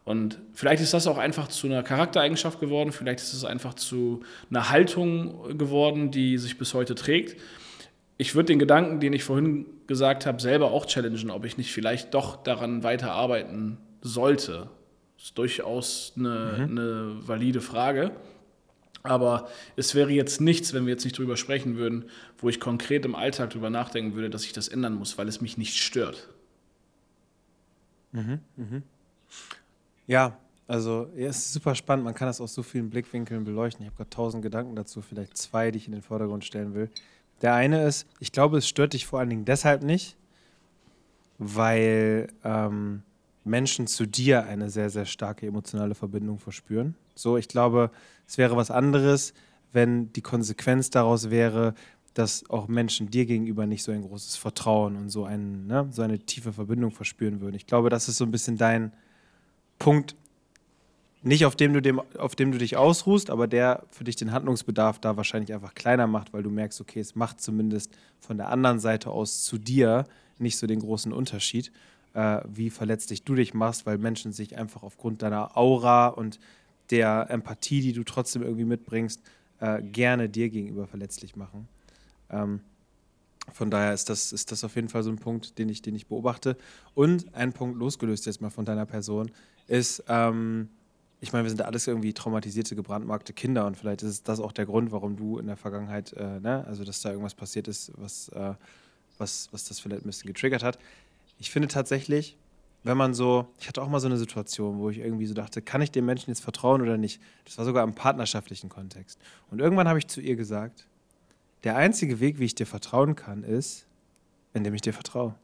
[0.03, 4.23] Und vielleicht ist das auch einfach zu einer Charaktereigenschaft geworden, vielleicht ist es einfach zu
[4.49, 7.39] einer Haltung geworden, die sich bis heute trägt.
[8.21, 11.71] Ich würde den Gedanken, den ich vorhin gesagt habe, selber auch challengen, ob ich nicht
[11.71, 14.69] vielleicht doch daran weiterarbeiten sollte.
[15.17, 16.77] Das ist durchaus eine, mhm.
[16.77, 18.11] eine valide Frage.
[19.01, 22.05] Aber es wäre jetzt nichts, wenn wir jetzt nicht drüber sprechen würden,
[22.37, 25.41] wo ich konkret im Alltag drüber nachdenken würde, dass ich das ändern muss, weil es
[25.41, 26.29] mich nicht stört.
[28.11, 28.83] Mhm, mhm.
[30.05, 32.05] Ja, also ja, es ist super spannend.
[32.05, 33.83] Man kann das aus so vielen Blickwinkeln beleuchten.
[33.83, 36.91] Ich habe gerade tausend Gedanken dazu, vielleicht zwei, die ich in den Vordergrund stellen will.
[37.41, 40.17] Der eine ist, ich glaube, es stört dich vor allen Dingen deshalb nicht,
[41.37, 43.01] weil ähm,
[43.43, 46.95] Menschen zu dir eine sehr, sehr starke emotionale Verbindung verspüren.
[47.15, 47.89] So, ich glaube,
[48.27, 49.33] es wäre was anderes,
[49.73, 51.73] wenn die Konsequenz daraus wäre,
[52.13, 56.01] dass auch Menschen dir gegenüber nicht so ein großes Vertrauen und so, ein, ne, so
[56.01, 57.55] eine tiefe Verbindung verspüren würden.
[57.55, 58.91] Ich glaube, das ist so ein bisschen dein,
[59.81, 60.15] Punkt,
[61.23, 64.31] nicht auf dem, du dem, auf dem du dich ausruhst, aber der für dich den
[64.31, 68.49] Handlungsbedarf da wahrscheinlich einfach kleiner macht, weil du merkst, okay, es macht zumindest von der
[68.49, 70.05] anderen Seite aus zu dir
[70.39, 71.71] nicht so den großen Unterschied,
[72.13, 76.39] äh, wie verletzlich du dich machst, weil Menschen sich einfach aufgrund deiner Aura und
[76.89, 79.21] der Empathie, die du trotzdem irgendwie mitbringst,
[79.59, 81.67] äh, gerne dir gegenüber verletzlich machen.
[82.31, 82.61] Ähm,
[83.53, 85.95] von daher ist das, ist das auf jeden Fall so ein Punkt, den ich, den
[85.95, 86.57] ich beobachte.
[86.95, 89.31] Und ein Punkt losgelöst jetzt mal von deiner Person,
[89.67, 90.69] ist, ähm,
[91.23, 94.65] ich meine, wir sind alles irgendwie traumatisierte, gebrandmarkte Kinder und vielleicht ist das auch der
[94.65, 98.29] Grund, warum du in der Vergangenheit, äh, ne, also dass da irgendwas passiert ist, was,
[98.29, 98.55] äh,
[99.19, 100.79] was, was das vielleicht ein bisschen getriggert hat.
[101.37, 102.37] Ich finde tatsächlich,
[102.83, 105.61] wenn man so, ich hatte auch mal so eine Situation, wo ich irgendwie so dachte,
[105.61, 107.21] kann ich dem Menschen jetzt vertrauen oder nicht?
[107.45, 109.19] Das war sogar im partnerschaftlichen Kontext.
[109.51, 110.87] Und irgendwann habe ich zu ihr gesagt,
[111.63, 113.85] der einzige Weg, wie ich dir vertrauen kann, ist,
[114.55, 115.35] indem ich dir vertraue.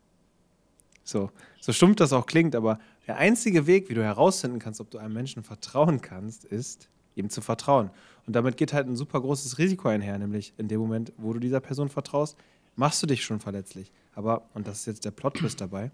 [1.04, 1.30] So,
[1.62, 4.98] so stumpf das auch klingt, aber der einzige Weg, wie du herausfinden kannst, ob du
[4.98, 7.89] einem Menschen vertrauen kannst, ist, ihm zu vertrauen.
[8.26, 11.39] Und damit geht halt ein super großes Risiko einher, nämlich in dem Moment, wo du
[11.39, 12.38] dieser Person vertraust,
[12.76, 13.91] machst du dich schon verletzlich.
[14.13, 15.91] Aber, und das ist jetzt der Plot-Twist dabei,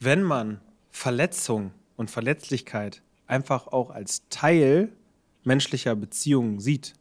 [0.00, 4.92] wenn man Verletzung und Verletzlichkeit einfach auch als Teil
[5.44, 6.94] menschlicher Beziehungen sieht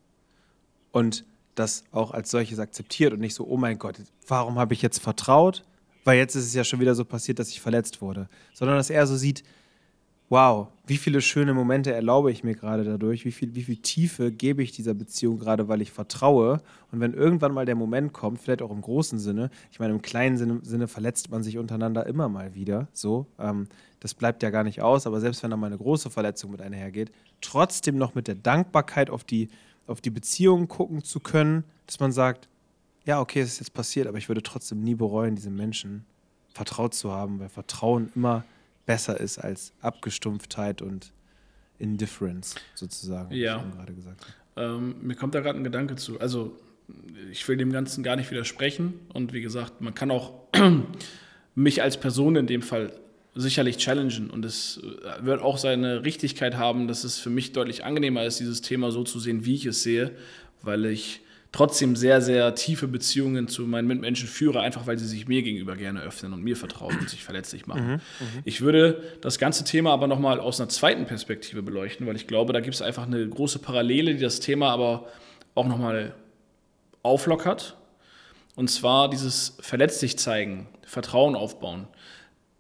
[0.92, 4.82] und das auch als solches akzeptiert und nicht so, oh mein Gott, warum habe ich
[4.82, 5.66] jetzt vertraut?
[6.06, 8.90] Weil jetzt ist es ja schon wieder so passiert, dass ich verletzt wurde, sondern dass
[8.90, 9.44] er so sieht,
[10.30, 14.32] wow, wie viele schöne Momente erlaube ich mir gerade dadurch, wie viel, wie viel Tiefe
[14.32, 16.62] gebe ich dieser Beziehung gerade, weil ich vertraue.
[16.92, 20.02] Und wenn irgendwann mal der Moment kommt, vielleicht auch im großen Sinne, ich meine, im
[20.02, 23.68] kleinen Sinne, Sinne verletzt man sich untereinander immer mal wieder, so, ähm,
[24.00, 26.62] das bleibt ja gar nicht aus, aber selbst wenn da mal eine große Verletzung mit
[26.62, 29.50] einhergeht, trotzdem noch mit der Dankbarkeit auf die,
[29.88, 32.48] auf die Beziehung gucken zu können, dass man sagt,
[33.06, 36.06] ja, okay, es ist jetzt passiert, aber ich würde trotzdem nie bereuen, diesem Menschen
[36.54, 38.44] vertraut zu haben, weil Vertrauen immer
[38.86, 41.12] besser ist als Abgestumpftheit und
[41.78, 43.64] Indifference sozusagen, ja.
[43.64, 44.22] wie ich gerade gesagt
[44.56, 44.76] habe.
[44.76, 46.20] Ähm, mir kommt da gerade ein Gedanke zu.
[46.20, 46.58] Also
[47.32, 50.34] ich will dem Ganzen gar nicht widersprechen und wie gesagt, man kann auch
[51.56, 52.94] mich als Person in dem Fall
[53.34, 57.84] sicherlich challengen und es äh, wird auch seine Richtigkeit haben, dass es für mich deutlich
[57.84, 60.12] angenehmer ist, dieses Thema so zu sehen, wie ich es sehe,
[60.62, 61.22] weil ich
[61.56, 65.78] trotzdem sehr, sehr tiefe Beziehungen zu meinen Mitmenschen führe, einfach weil sie sich mir gegenüber
[65.78, 67.88] gerne öffnen und mir vertrauen und sich verletzlich machen.
[67.88, 68.42] Mhm, mhm.
[68.44, 72.52] ich würde das ganze Thema aber nochmal aus einer zweiten Perspektive beleuchten, weil ich glaube,
[72.52, 75.08] da gibt es einfach eine große Parallele, die das Thema aber
[75.56, 76.14] auch nochmal
[77.04, 77.78] auflockert.
[78.58, 81.88] Und zwar dieses verletzlich zeigen, Vertrauen aufbauen.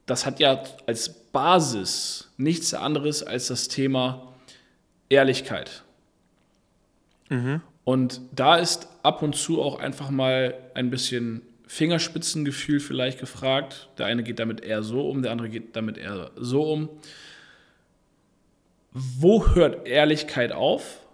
[0.06, 4.34] Das hat ja als Basis nichts anderes als das Thema
[5.10, 5.84] Ehrlichkeit.
[7.30, 7.62] Mhm.
[7.86, 13.90] Und da ist ab und zu auch einfach mal ein bisschen Fingerspitzengefühl vielleicht gefragt.
[13.98, 16.90] Der eine geht damit eher so um, der andere geht damit eher so um.
[18.92, 21.06] Wo hört Ehrlichkeit auf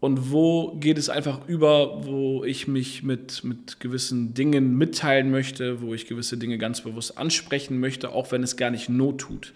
[0.00, 5.82] und wo geht es einfach über, wo ich mich mit, mit gewissen Dingen mitteilen möchte,
[5.82, 9.52] wo ich gewisse Dinge ganz bewusst ansprechen möchte, auch wenn es gar nicht Not tut.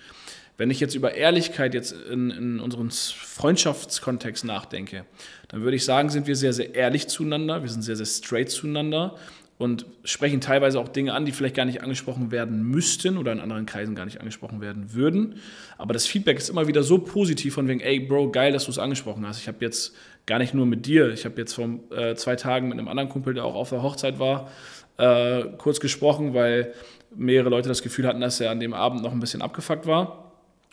[0.59, 5.05] Wenn ich jetzt über Ehrlichkeit jetzt in, in unserem Freundschaftskontext nachdenke,
[5.49, 8.51] dann würde ich sagen, sind wir sehr, sehr ehrlich zueinander, wir sind sehr, sehr straight
[8.51, 9.16] zueinander
[9.59, 13.40] und sprechen teilweise auch Dinge an, die vielleicht gar nicht angesprochen werden müssten oder in
[13.40, 15.37] anderen Kreisen gar nicht angesprochen werden würden.
[15.79, 18.71] Aber das Feedback ist immer wieder so positiv von wegen, ey Bro, geil, dass du
[18.71, 19.40] es angesprochen hast.
[19.40, 19.95] Ich habe jetzt
[20.27, 23.09] gar nicht nur mit dir, ich habe jetzt vor äh, zwei Tagen mit einem anderen
[23.09, 24.51] Kumpel, der auch auf der Hochzeit war,
[24.99, 26.75] äh, kurz gesprochen, weil
[27.14, 30.25] mehrere Leute das Gefühl hatten, dass er an dem Abend noch ein bisschen abgefuckt war.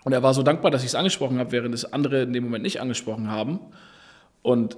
[0.03, 2.43] Und er war so dankbar, dass ich es angesprochen habe, während es andere in dem
[2.43, 3.59] Moment nicht angesprochen haben.
[4.41, 4.77] Und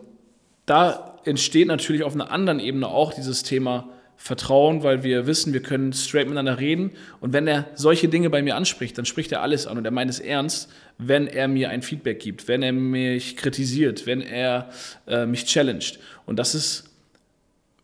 [0.66, 5.62] da entsteht natürlich auf einer anderen Ebene auch dieses Thema Vertrauen, weil wir wissen, wir
[5.62, 6.92] können straight miteinander reden.
[7.20, 9.92] Und wenn er solche Dinge bei mir anspricht, dann spricht er alles an und er
[9.92, 14.70] meint es ernst, wenn er mir ein Feedback gibt, wenn er mich kritisiert, wenn er
[15.08, 16.00] äh, mich challenged.
[16.26, 16.96] Und das ist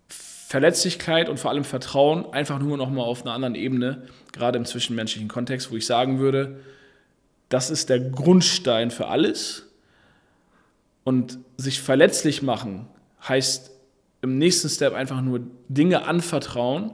[0.08, 4.66] Verletzlichkeit und vor allem Vertrauen einfach nur noch mal auf einer anderen Ebene, gerade im
[4.66, 6.60] zwischenmenschlichen Kontext, wo ich sagen würde,
[7.52, 9.68] das ist der Grundstein für alles.
[11.04, 12.88] Und sich verletzlich machen
[13.28, 13.72] heißt
[14.22, 16.94] im nächsten Step einfach nur Dinge anvertrauen,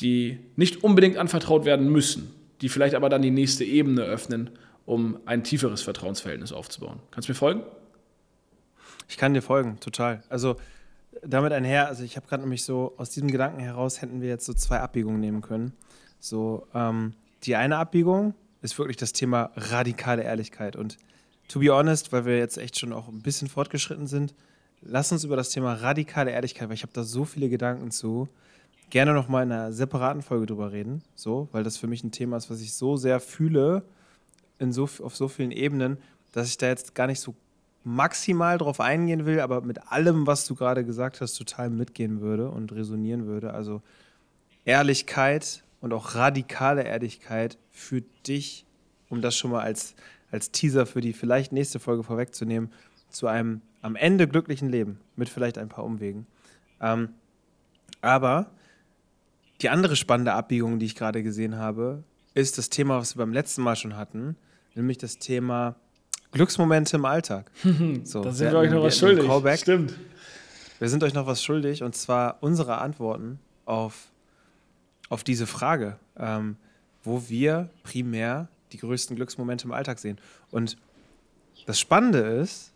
[0.00, 4.50] die nicht unbedingt anvertraut werden müssen, die vielleicht aber dann die nächste Ebene öffnen,
[4.86, 7.00] um ein tieferes Vertrauensverhältnis aufzubauen.
[7.10, 7.62] Kannst du mir folgen?
[9.08, 10.22] Ich kann dir folgen, total.
[10.28, 10.56] Also
[11.22, 14.46] damit einher, also ich habe gerade nämlich so aus diesem Gedanken heraus hätten wir jetzt
[14.46, 15.72] so zwei Abbiegungen nehmen können.
[16.18, 20.96] So ähm, die eine Abbiegung ist wirklich das Thema radikale Ehrlichkeit und
[21.48, 24.34] to be honest, weil wir jetzt echt schon auch ein bisschen fortgeschritten sind,
[24.80, 28.28] lass uns über das Thema radikale Ehrlichkeit, weil ich habe da so viele Gedanken zu,
[28.90, 32.12] gerne noch mal in einer separaten Folge drüber reden, so, weil das für mich ein
[32.12, 33.82] Thema ist, was ich so sehr fühle
[34.58, 35.98] in so, auf so vielen Ebenen,
[36.32, 37.34] dass ich da jetzt gar nicht so
[37.84, 42.48] maximal drauf eingehen will, aber mit allem, was du gerade gesagt hast, total mitgehen würde
[42.48, 43.54] und resonieren würde.
[43.54, 43.82] Also
[44.64, 48.64] Ehrlichkeit und auch radikale Ehrlichkeit für dich,
[49.10, 49.94] um das schon mal als,
[50.30, 52.72] als Teaser für die vielleicht nächste Folge vorwegzunehmen,
[53.10, 56.26] zu einem am Ende glücklichen Leben, mit vielleicht ein paar Umwegen.
[56.80, 57.10] Ähm,
[58.00, 58.50] aber
[59.60, 63.32] die andere spannende Abbiegung, die ich gerade gesehen habe, ist das Thema, was wir beim
[63.32, 64.36] letzten Mal schon hatten,
[64.74, 65.74] nämlich das Thema
[66.30, 67.50] Glücksmomente im Alltag.
[68.04, 69.26] So, da sind wir, wir euch noch was schuldig.
[69.26, 69.58] Callback.
[69.58, 69.98] Stimmt.
[70.78, 74.11] Wir sind euch noch was schuldig und zwar unsere Antworten auf,
[75.12, 76.56] auf diese Frage, ähm,
[77.04, 80.16] wo wir primär die größten Glücksmomente im Alltag sehen.
[80.50, 80.78] Und
[81.66, 82.72] das Spannende ist,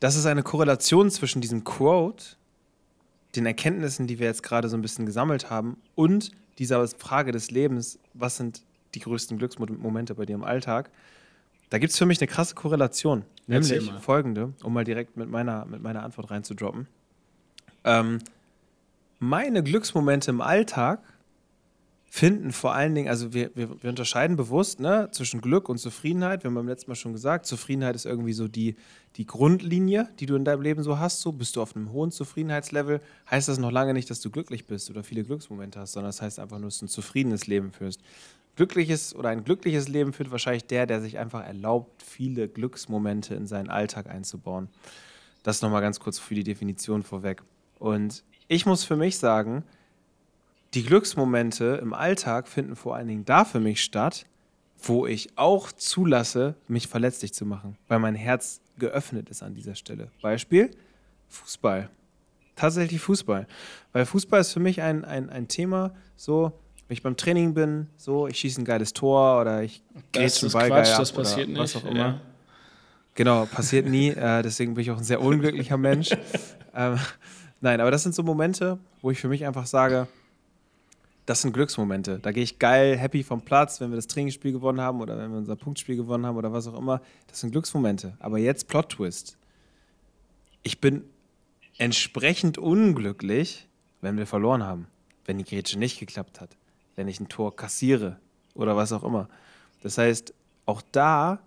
[0.00, 2.24] das ist eine Korrelation zwischen diesem Quote,
[3.36, 7.52] den Erkenntnissen, die wir jetzt gerade so ein bisschen gesammelt haben, und dieser Frage des
[7.52, 8.62] Lebens, was sind
[8.94, 10.90] die größten Glücksmomente bei dir im Alltag?
[11.70, 15.66] Da gibt es für mich eine krasse Korrelation, nämlich folgende, um mal direkt mit meiner,
[15.66, 16.88] mit meiner Antwort reinzudroppen.
[17.84, 18.18] Ähm,
[19.20, 21.00] meine Glücksmomente im Alltag
[22.14, 26.44] finden vor allen Dingen, also wir, wir, wir unterscheiden bewusst ne, zwischen Glück und Zufriedenheit.
[26.44, 28.76] Wir haben beim letzten Mal schon gesagt, Zufriedenheit ist irgendwie so die,
[29.16, 31.22] die Grundlinie, die du in deinem Leben so hast.
[31.22, 34.68] So bist du auf einem hohen Zufriedenheitslevel, heißt das noch lange nicht, dass du glücklich
[34.68, 37.72] bist oder viele Glücksmomente hast, sondern das heißt einfach nur, dass du ein zufriedenes Leben
[37.72, 38.00] führst.
[38.54, 43.48] Glückliches oder ein glückliches Leben führt wahrscheinlich der, der sich einfach erlaubt, viele Glücksmomente in
[43.48, 44.68] seinen Alltag einzubauen.
[45.42, 47.42] Das nochmal ganz kurz für die Definition vorweg.
[47.80, 49.64] Und ich muss für mich sagen,
[50.74, 54.26] die Glücksmomente im Alltag finden vor allen Dingen da für mich statt,
[54.82, 59.76] wo ich auch zulasse, mich verletzlich zu machen, weil mein Herz geöffnet ist an dieser
[59.76, 60.10] Stelle.
[60.20, 60.70] Beispiel
[61.28, 61.88] Fußball.
[62.56, 63.46] Tatsächlich Fußball.
[63.92, 66.52] Weil Fußball ist für mich ein, ein, ein Thema, so,
[66.86, 69.82] wenn ich beim Training bin, so, ich schieße ein geiles Tor oder ich
[70.12, 71.58] gehe zum Ball Quatsch, das passiert nicht.
[71.58, 71.98] Was auch immer.
[71.98, 72.20] Ja.
[73.14, 74.08] Genau, passiert nie.
[74.08, 76.10] äh, deswegen bin ich auch ein sehr unglücklicher Mensch.
[76.74, 76.98] ähm,
[77.60, 80.08] nein, aber das sind so Momente, wo ich für mich einfach sage,
[81.26, 82.18] das sind Glücksmomente.
[82.18, 85.30] Da gehe ich geil, happy vom Platz, wenn wir das Trainingsspiel gewonnen haben oder wenn
[85.30, 87.00] wir unser Punktspiel gewonnen haben oder was auch immer.
[87.28, 88.14] Das sind Glücksmomente.
[88.18, 89.38] Aber jetzt Plot-Twist.
[90.62, 91.04] Ich bin
[91.78, 93.68] entsprechend unglücklich,
[94.02, 94.86] wenn wir verloren haben.
[95.24, 96.56] Wenn die Grätsche nicht geklappt hat.
[96.94, 98.18] Wenn ich ein Tor kassiere
[98.54, 99.28] oder was auch immer.
[99.82, 100.34] Das heißt,
[100.66, 101.40] auch da,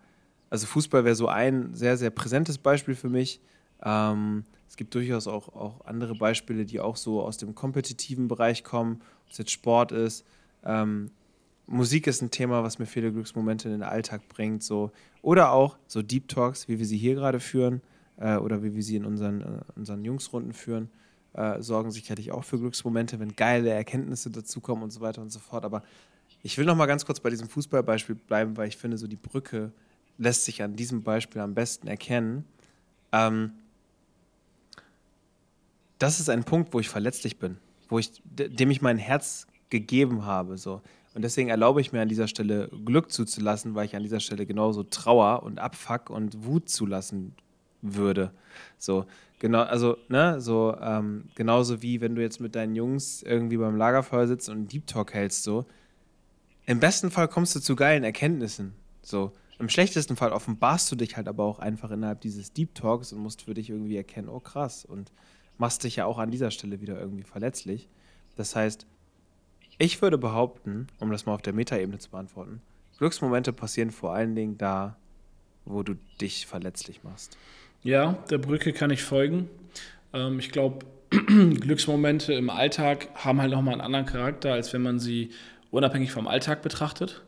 [0.50, 3.40] also Fußball wäre so ein sehr, sehr präsentes Beispiel für mich.
[3.84, 8.64] Ähm, es gibt durchaus auch, auch andere Beispiele, die auch so aus dem kompetitiven Bereich
[8.64, 10.26] kommen ob es jetzt Sport ist.
[10.66, 11.12] Ähm,
[11.68, 14.64] Musik ist ein Thema, was mir viele Glücksmomente in den Alltag bringt.
[14.64, 14.92] So.
[15.22, 17.82] Oder auch so Deep Talks, wie wir sie hier gerade führen.
[18.18, 20.90] äh, oder wie wir sie in unseren, äh, unseren Jungsrunden führen,
[21.34, 25.40] äh, sorgen sicherlich auch für Glücksmomente, wenn geile Erkenntnisse dazukommen und so weiter und so
[25.40, 25.66] fort.
[25.66, 25.84] Aber
[26.44, 29.16] ich will noch mal ganz kurz bei diesem Fußballbeispiel bleiben, weil ich finde, so die
[29.16, 29.72] Brücke
[30.18, 32.46] lässt sich an diesem Beispiel am besten erkennen.
[33.12, 33.52] Ähm,
[36.00, 37.58] das ist ein Punkt, wo ich verletzlich bin,
[37.90, 40.58] wo ich, dem ich mein Herz gegeben habe.
[40.58, 40.82] So.
[41.14, 44.46] Und deswegen erlaube ich mir an dieser Stelle Glück zuzulassen, weil ich an dieser Stelle
[44.46, 47.36] genauso Trauer und Abfuck und Wut zulassen
[47.82, 48.32] würde.
[48.78, 49.06] So,
[49.40, 53.76] genau, also, ne, so, ähm, genauso wie wenn du jetzt mit deinen Jungs irgendwie beim
[53.76, 55.66] Lagerfeuer sitzt und einen Deep Talk hältst, so.
[56.66, 58.74] Im besten Fall kommst du zu geilen Erkenntnissen.
[59.02, 59.32] So.
[59.60, 63.20] Im schlechtesten Fall offenbarst du dich halt aber auch einfach innerhalb dieses Deep Talks und
[63.20, 65.12] musst für dich irgendwie erkennen, oh krass, und
[65.58, 67.88] machst dich ja auch an dieser Stelle wieder irgendwie verletzlich.
[68.36, 68.86] Das heißt,
[69.78, 72.62] ich würde behaupten, um das mal auf der Metaebene zu beantworten,
[72.98, 74.98] Glücksmomente passieren vor allen Dingen da,
[75.66, 77.38] wo du dich verletzlich machst.
[77.84, 79.50] Ja, der Brücke kann ich folgen.
[80.14, 85.00] Ähm, ich glaube, Glücksmomente im Alltag haben halt nochmal einen anderen Charakter, als wenn man
[85.00, 85.30] sie
[85.70, 87.24] unabhängig vom Alltag betrachtet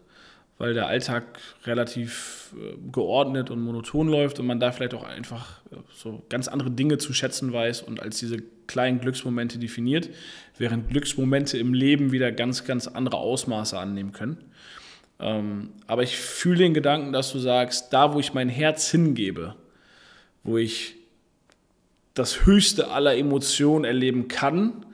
[0.60, 5.62] weil der Alltag relativ äh, geordnet und monoton läuft und man da vielleicht auch einfach
[5.72, 10.10] äh, so ganz andere Dinge zu schätzen weiß und als diese kleinen Glücksmomente definiert,
[10.58, 14.38] während Glücksmomente im Leben wieder ganz, ganz andere Ausmaße annehmen können.
[15.20, 19.56] Ähm, aber ich fühle den Gedanken, dass du sagst, da wo ich mein Herz hingebe,
[20.44, 20.96] wo ich
[22.14, 24.86] das höchste aller Emotionen erleben kann,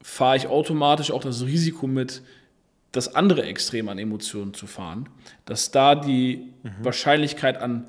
[0.00, 2.22] fahre ich automatisch auch das Risiko mit,
[2.92, 5.08] das andere Extrem an Emotionen zu fahren,
[5.44, 6.84] dass da die mhm.
[6.84, 7.88] Wahrscheinlichkeit an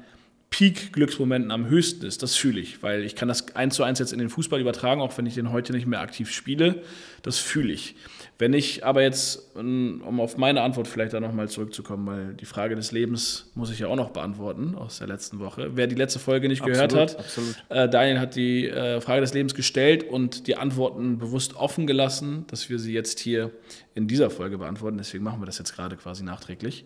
[0.50, 4.14] Peak-Glücksmomenten am höchsten ist, das fühle ich, weil ich kann das eins zu eins jetzt
[4.14, 6.84] in den Fußball übertragen, auch wenn ich den heute nicht mehr aktiv spiele,
[7.22, 7.96] das fühle ich.
[8.40, 12.74] Wenn ich aber jetzt, um auf meine Antwort vielleicht da nochmal zurückzukommen, weil die Frage
[12.78, 15.72] des Lebens muss ich ja auch noch beantworten aus der letzten Woche.
[15.76, 17.36] Wer die letzte Folge nicht absolut, gehört hat.
[17.68, 22.46] Äh, Daniel hat die äh, Frage des Lebens gestellt und die Antworten bewusst offen gelassen,
[22.48, 23.52] dass wir sie jetzt hier
[23.94, 24.98] in dieser Folge beantworten.
[24.98, 26.86] Deswegen machen wir das jetzt gerade quasi nachträglich.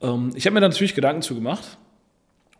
[0.00, 1.76] Ähm, ich habe mir da natürlich Gedanken zu gemacht.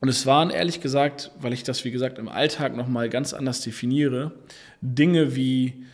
[0.00, 3.60] Und es waren ehrlich gesagt, weil ich das wie gesagt im Alltag nochmal ganz anders
[3.60, 4.32] definiere,
[4.80, 5.84] Dinge wie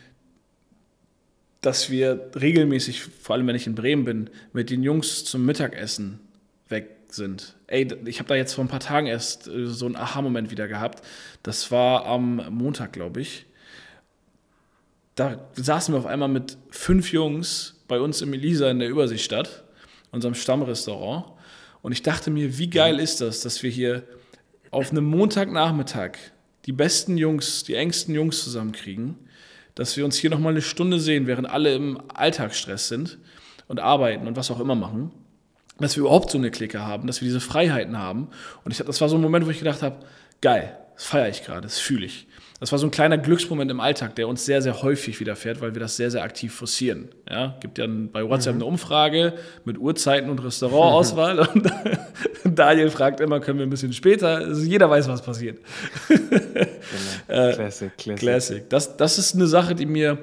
[1.61, 6.19] dass wir regelmäßig, vor allem wenn ich in Bremen bin, mit den Jungs zum Mittagessen
[6.69, 7.55] weg sind.
[7.67, 10.67] Ey, ich habe da jetzt vor ein paar Tagen erst äh, so einen Aha-Moment wieder
[10.67, 11.03] gehabt.
[11.43, 13.45] Das war am Montag, glaube ich.
[15.15, 19.65] Da saßen wir auf einmal mit fünf Jungs bei uns im Elisa in der Überseestadt,
[20.11, 21.25] unserem Stammrestaurant.
[21.81, 24.03] Und ich dachte mir, wie geil ist das, dass wir hier
[24.71, 26.11] auf einem Montagnachmittag
[26.65, 29.15] die besten Jungs, die engsten Jungs zusammenkriegen
[29.79, 33.17] dass wir uns hier nochmal eine Stunde sehen, während alle im Alltagsstress sind
[33.67, 35.11] und arbeiten und was auch immer machen,
[35.79, 38.27] dass wir überhaupt so eine Clique haben, dass wir diese Freiheiten haben.
[38.65, 40.05] Und ich, das war so ein Moment, wo ich gedacht habe,
[40.41, 42.27] geil, das feiere ich gerade, das fühle ich.
[42.59, 45.73] Das war so ein kleiner Glücksmoment im Alltag, der uns sehr, sehr häufig widerfährt, weil
[45.75, 47.07] wir das sehr, sehr aktiv forcieren.
[47.29, 48.61] Ja, gibt ja bei WhatsApp mhm.
[48.61, 51.71] eine Umfrage mit Uhrzeiten und Restaurantauswahl und
[52.43, 54.37] Daniel fragt immer, können wir ein bisschen später?
[54.37, 55.59] Also jeder weiß, was passiert.
[56.09, 56.19] Genau.
[57.27, 58.15] Classic, Classic.
[58.17, 58.69] Classic.
[58.69, 60.17] Das, das ist eine Sache, die mir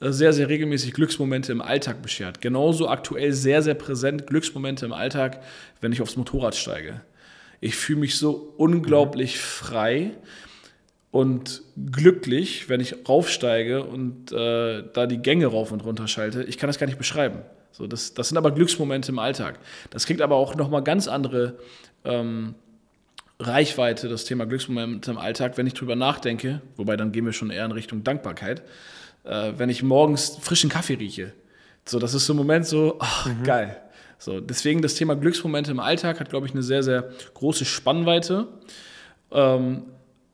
[0.00, 2.40] sehr, sehr regelmäßig Glücksmomente im Alltag beschert.
[2.40, 5.42] Genauso aktuell sehr, sehr präsent Glücksmomente im Alltag,
[5.80, 7.00] wenn ich aufs Motorrad steige.
[7.60, 9.38] Ich fühle mich so unglaublich mhm.
[9.38, 10.10] frei
[11.10, 16.44] und glücklich, wenn ich raufsteige und äh, da die Gänge rauf und runter schalte.
[16.44, 17.40] Ich kann das gar nicht beschreiben.
[17.72, 19.58] So, das, das sind aber Glücksmomente im Alltag.
[19.90, 21.54] Das kriegt aber auch nochmal ganz andere
[22.04, 22.54] ähm,
[23.40, 27.50] Reichweite, das Thema Glücksmomente im Alltag, wenn ich drüber nachdenke, wobei dann gehen wir schon
[27.50, 28.62] eher in Richtung Dankbarkeit,
[29.24, 31.32] äh, wenn ich morgens frischen Kaffee rieche.
[31.84, 33.42] So, das ist so ein Moment so, ach, mhm.
[33.42, 33.80] geil.
[34.18, 38.48] So, deswegen das Thema Glücksmomente im Alltag hat, glaube ich, eine sehr, sehr große Spannweite.
[39.32, 39.84] Ähm,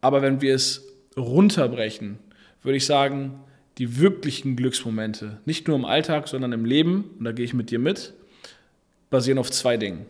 [0.01, 2.19] aber wenn wir es runterbrechen,
[2.63, 3.41] würde ich sagen,
[3.79, 7.71] die wirklichen Glücksmomente, nicht nur im Alltag, sondern im Leben, und da gehe ich mit
[7.71, 8.15] dir mit,
[9.11, 10.07] basieren auf zwei Dingen.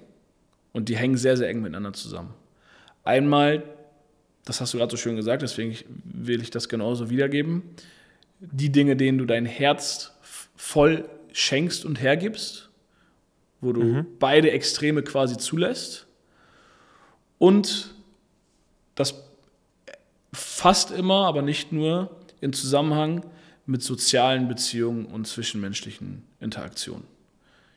[0.73, 2.35] Und die hängen sehr, sehr eng miteinander zusammen.
[3.03, 3.63] Einmal,
[4.45, 7.63] das hast du gerade so schön gesagt, deswegen will ich das genauso wiedergeben,
[8.41, 10.13] die Dinge, denen du dein Herz
[10.57, 12.69] voll schenkst und hergibst,
[13.61, 14.07] wo du mhm.
[14.19, 16.07] beide Extreme quasi zulässt.
[17.39, 17.95] Und
[18.95, 19.26] das
[20.37, 22.11] fast immer, aber nicht nur,
[22.41, 23.25] in Zusammenhang
[23.67, 27.05] mit sozialen Beziehungen und zwischenmenschlichen Interaktionen.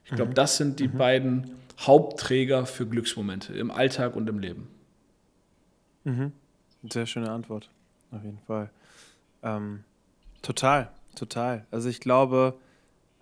[0.06, 0.36] Ich glaube, mhm.
[0.36, 0.98] das sind die mhm.
[0.98, 4.68] beiden Hauptträger für Glücksmomente im Alltag und im Leben.
[6.04, 6.32] Mhm.
[6.90, 7.70] Sehr schöne Antwort,
[8.12, 8.70] auf jeden Fall.
[9.44, 9.84] Ähm,
[10.42, 11.66] total, total.
[11.72, 12.58] Also ich glaube,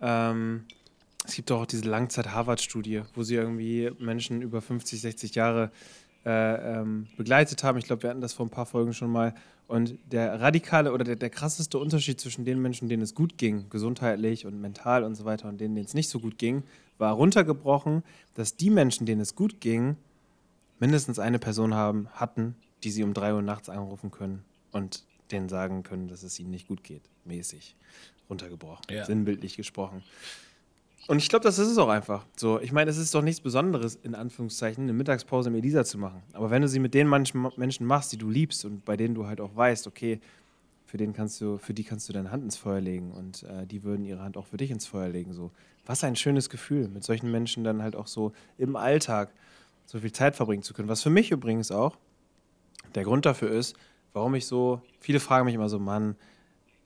[0.01, 0.65] ähm,
[1.25, 5.71] es gibt auch diese Langzeit-Harvard-Studie, wo sie irgendwie Menschen über 50, 60 Jahre
[6.27, 7.77] äh, ähm, begleitet haben.
[7.77, 9.33] Ich glaube, wir hatten das vor ein paar Folgen schon mal.
[9.67, 13.69] Und der radikale oder der, der krasseste Unterschied zwischen den Menschen, denen es gut ging,
[13.69, 16.63] gesundheitlich und mental und so weiter, und denen, denen es nicht so gut ging,
[16.97, 18.03] war runtergebrochen,
[18.33, 19.95] dass die Menschen, denen es gut ging,
[20.79, 25.47] mindestens eine Person haben, hatten, die sie um drei Uhr nachts anrufen können und denen
[25.47, 27.77] sagen können, dass es ihnen nicht gut geht, mäßig
[28.29, 29.05] runtergebrochen, ja.
[29.05, 30.03] sinnbildlich gesprochen.
[31.07, 32.25] Und ich glaube, das ist es auch einfach.
[32.35, 35.97] So, ich meine, es ist doch nichts Besonderes, in Anführungszeichen, eine Mittagspause mit Elisa zu
[35.97, 36.21] machen.
[36.33, 39.25] Aber wenn du sie mit den Menschen machst, die du liebst und bei denen du
[39.25, 40.19] halt auch weißt, okay,
[40.85, 43.65] für, den kannst du, für die kannst du deine Hand ins Feuer legen und äh,
[43.65, 45.33] die würden ihre Hand auch für dich ins Feuer legen.
[45.33, 45.51] So.
[45.85, 49.33] Was ein schönes Gefühl, mit solchen Menschen dann halt auch so im Alltag
[49.85, 50.89] so viel Zeit verbringen zu können.
[50.89, 51.97] Was für mich übrigens auch
[52.95, 53.75] der Grund dafür ist,
[54.13, 56.15] warum ich so, viele fragen mich immer so, Mann,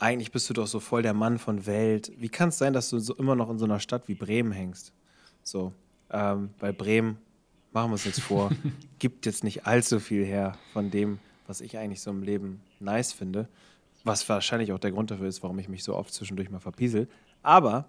[0.02, 2.12] eigentlich bist du doch so voll der Mann von Welt.
[2.18, 4.52] Wie kann es sein, dass du so immer noch in so einer Stadt wie Bremen
[4.52, 4.94] hängst?
[5.44, 5.74] So,
[6.10, 7.18] ähm, bei Bremen,
[7.72, 8.50] machen wir uns jetzt vor,
[9.00, 13.14] gibt jetzt nicht allzu viel her von dem, was ich eigentlich so im Leben nice
[13.14, 13.48] finde.
[14.04, 17.08] Was wahrscheinlich auch der Grund dafür ist, warum ich mich so oft zwischendurch mal verpiesel.
[17.44, 17.86] Aber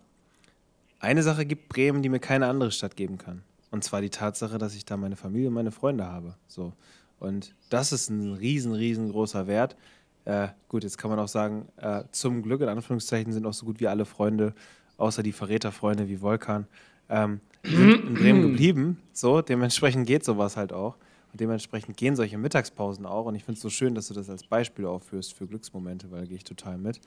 [1.01, 3.43] eine Sache gibt Bremen, die mir keine andere Stadt geben kann.
[3.71, 6.37] Und zwar die Tatsache, dass ich da meine Familie und meine Freunde habe.
[6.47, 6.75] So.
[7.19, 9.77] Und das ist ein riesen, riesengroßer Wert.
[10.25, 13.67] Äh, gut, jetzt kann man auch sagen, äh, zum Glück in Anführungszeichen sind auch so
[13.67, 14.55] gut wie alle Freunde,
[14.97, 16.67] außer die Verräterfreunde wie Volkan,
[17.09, 18.99] ähm, sind in Bremen geblieben.
[19.13, 20.97] So, dementsprechend geht sowas halt auch.
[21.33, 23.25] Und dementsprechend gehen solche Mittagspausen auch.
[23.25, 26.21] Und ich finde es so schön, dass du das als Beispiel aufführst für Glücksmomente, weil
[26.21, 27.01] da gehe ich total mit.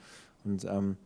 [0.44, 0.96] Und ähm,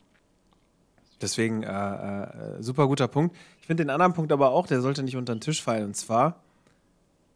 [1.20, 3.36] deswegen äh, äh, super guter Punkt.
[3.60, 5.84] Ich finde den anderen Punkt aber auch, der sollte nicht unter den Tisch fallen.
[5.84, 6.42] Und zwar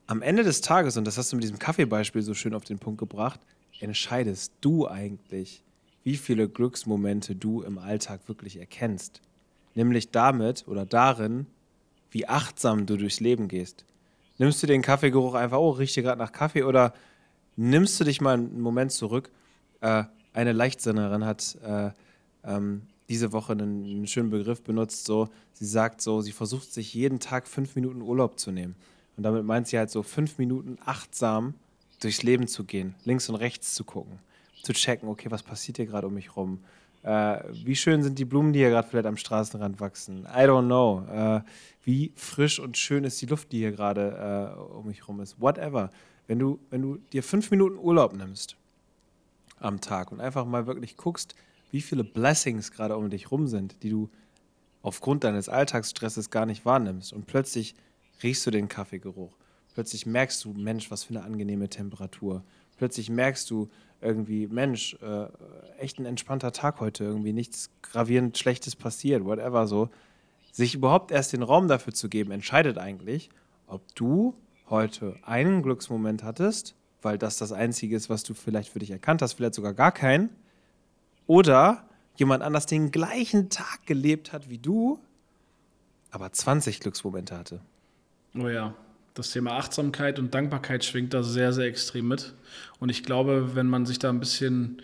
[0.06, 2.78] am Ende des Tages, und das hast du mit diesem Kaffeebeispiel so schön auf den
[2.78, 3.40] Punkt gebracht,
[3.80, 5.62] entscheidest du eigentlich,
[6.04, 9.20] wie viele Glücksmomente du im Alltag wirklich erkennst.
[9.74, 11.46] Nämlich damit oder darin,
[12.10, 13.84] wie achtsam du durchs Leben gehst.
[14.38, 16.92] Nimmst du den Kaffeegeruch einfach, oh, riecht dir gerade nach Kaffee oder
[17.56, 19.30] nimmst du dich mal einen Moment zurück?
[19.80, 21.90] Äh, eine Leichtsinnerin hat äh,
[22.44, 26.94] ähm, diese Woche einen, einen, schönen Begriff benutzt, so, sie sagt so, sie versucht sich
[26.94, 28.74] jeden Tag fünf Minuten Urlaub zu nehmen.
[29.16, 31.54] Und damit meint sie halt so fünf Minuten achtsam
[32.04, 34.18] durchs Leben zu gehen, links und rechts zu gucken,
[34.62, 36.62] zu checken, okay, was passiert hier gerade um mich rum?
[37.02, 40.24] Äh, wie schön sind die Blumen, die hier gerade vielleicht am Straßenrand wachsen?
[40.24, 41.06] I don't know.
[41.10, 41.42] Äh,
[41.84, 45.40] wie frisch und schön ist die Luft, die hier gerade äh, um mich rum ist?
[45.40, 45.90] Whatever.
[46.26, 48.56] Wenn du, wenn du dir fünf Minuten Urlaub nimmst
[49.58, 51.34] am Tag und einfach mal wirklich guckst,
[51.70, 54.08] wie viele Blessings gerade um dich rum sind, die du
[54.80, 57.74] aufgrund deines Alltagsstresses gar nicht wahrnimmst und plötzlich
[58.22, 59.36] riechst du den Kaffeegeruch,
[59.74, 62.42] plötzlich merkst du, Mensch, was für eine angenehme Temperatur,
[62.76, 63.68] plötzlich merkst du,
[64.00, 65.26] irgendwie, Mensch, äh,
[65.78, 69.90] echt ein entspannter Tag heute, irgendwie nichts gravierend Schlechtes passiert, whatever so,
[70.52, 73.30] sich überhaupt erst den Raum dafür zu geben, entscheidet eigentlich,
[73.66, 74.34] ob du
[74.68, 79.22] heute einen Glücksmoment hattest, weil das das Einzige ist, was du vielleicht für dich erkannt
[79.22, 80.30] hast, vielleicht sogar gar keinen,
[81.26, 85.00] oder jemand anders den gleichen Tag gelebt hat wie du,
[86.10, 87.60] aber 20 Glücksmomente hatte.
[88.38, 88.74] Oh ja
[89.14, 92.34] das Thema Achtsamkeit und Dankbarkeit schwingt da sehr, sehr extrem mit.
[92.80, 94.82] Und ich glaube, wenn man sich da ein bisschen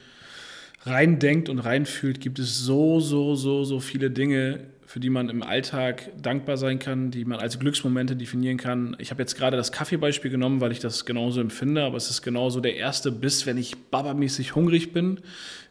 [0.83, 5.43] reindenkt und reinfühlt, gibt es so, so, so, so viele Dinge, für die man im
[5.43, 8.97] Alltag dankbar sein kann, die man als Glücksmomente definieren kann.
[8.99, 12.23] Ich habe jetzt gerade das Kaffeebeispiel genommen, weil ich das genauso empfinde, aber es ist
[12.23, 15.21] genauso der erste Biss, wenn ich babamäßig hungrig bin.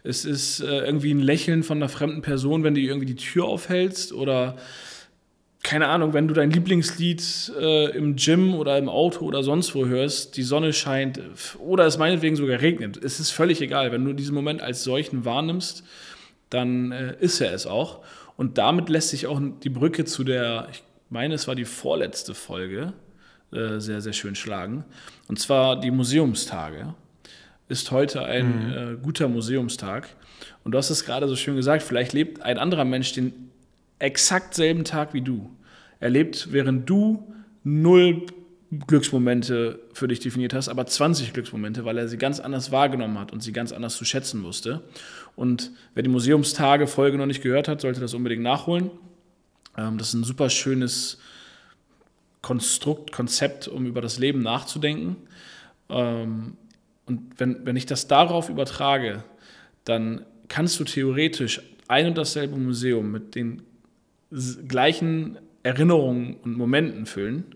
[0.04, 3.46] Es ist äh, irgendwie ein Lächeln von einer fremden Person, wenn du irgendwie die Tür
[3.46, 4.58] aufhältst oder
[5.62, 9.86] keine Ahnung, wenn du dein Lieblingslied äh, im Gym oder im Auto oder sonst wo
[9.86, 11.20] hörst, die Sonne scheint
[11.60, 13.92] oder es meinetwegen sogar regnet, es ist völlig egal.
[13.92, 15.84] Wenn du diesen Moment als solchen wahrnimmst,
[16.50, 18.04] dann äh, ist er es auch.
[18.38, 22.34] Und damit lässt sich auch die Brücke zu der, ich meine, es war die vorletzte
[22.34, 22.94] Folge,
[23.52, 24.86] äh, sehr, sehr schön schlagen.
[25.28, 26.96] Und zwar die Museumstage.
[27.68, 28.94] Ist heute ein mhm.
[28.94, 30.08] Äh, guter Museumstag.
[30.64, 33.49] Und du hast es gerade so schön gesagt, vielleicht lebt ein anderer Mensch den
[34.00, 35.50] exakt selben Tag wie du
[36.00, 37.34] erlebt, während du
[37.64, 38.26] null
[38.88, 43.34] Glücksmomente für dich definiert hast, aber 20 Glücksmomente, weil er sie ganz anders wahrgenommen hat
[43.34, 44.84] und sie ganz anders zu schätzen wusste.
[45.36, 48.92] Und wer die Museumstage-Folge noch nicht gehört hat, sollte das unbedingt nachholen.
[49.76, 51.18] Ähm, das ist ein super schönes
[52.42, 55.16] Konstrukt, Konzept, um über das Leben nachzudenken.
[55.90, 56.56] Ähm,
[57.08, 59.24] und wenn, wenn ich das darauf übertrage,
[59.84, 63.64] dann kannst du theoretisch ein und dasselbe Museum mit den
[64.68, 67.56] gleichen Erinnerungen und Momenten füllen.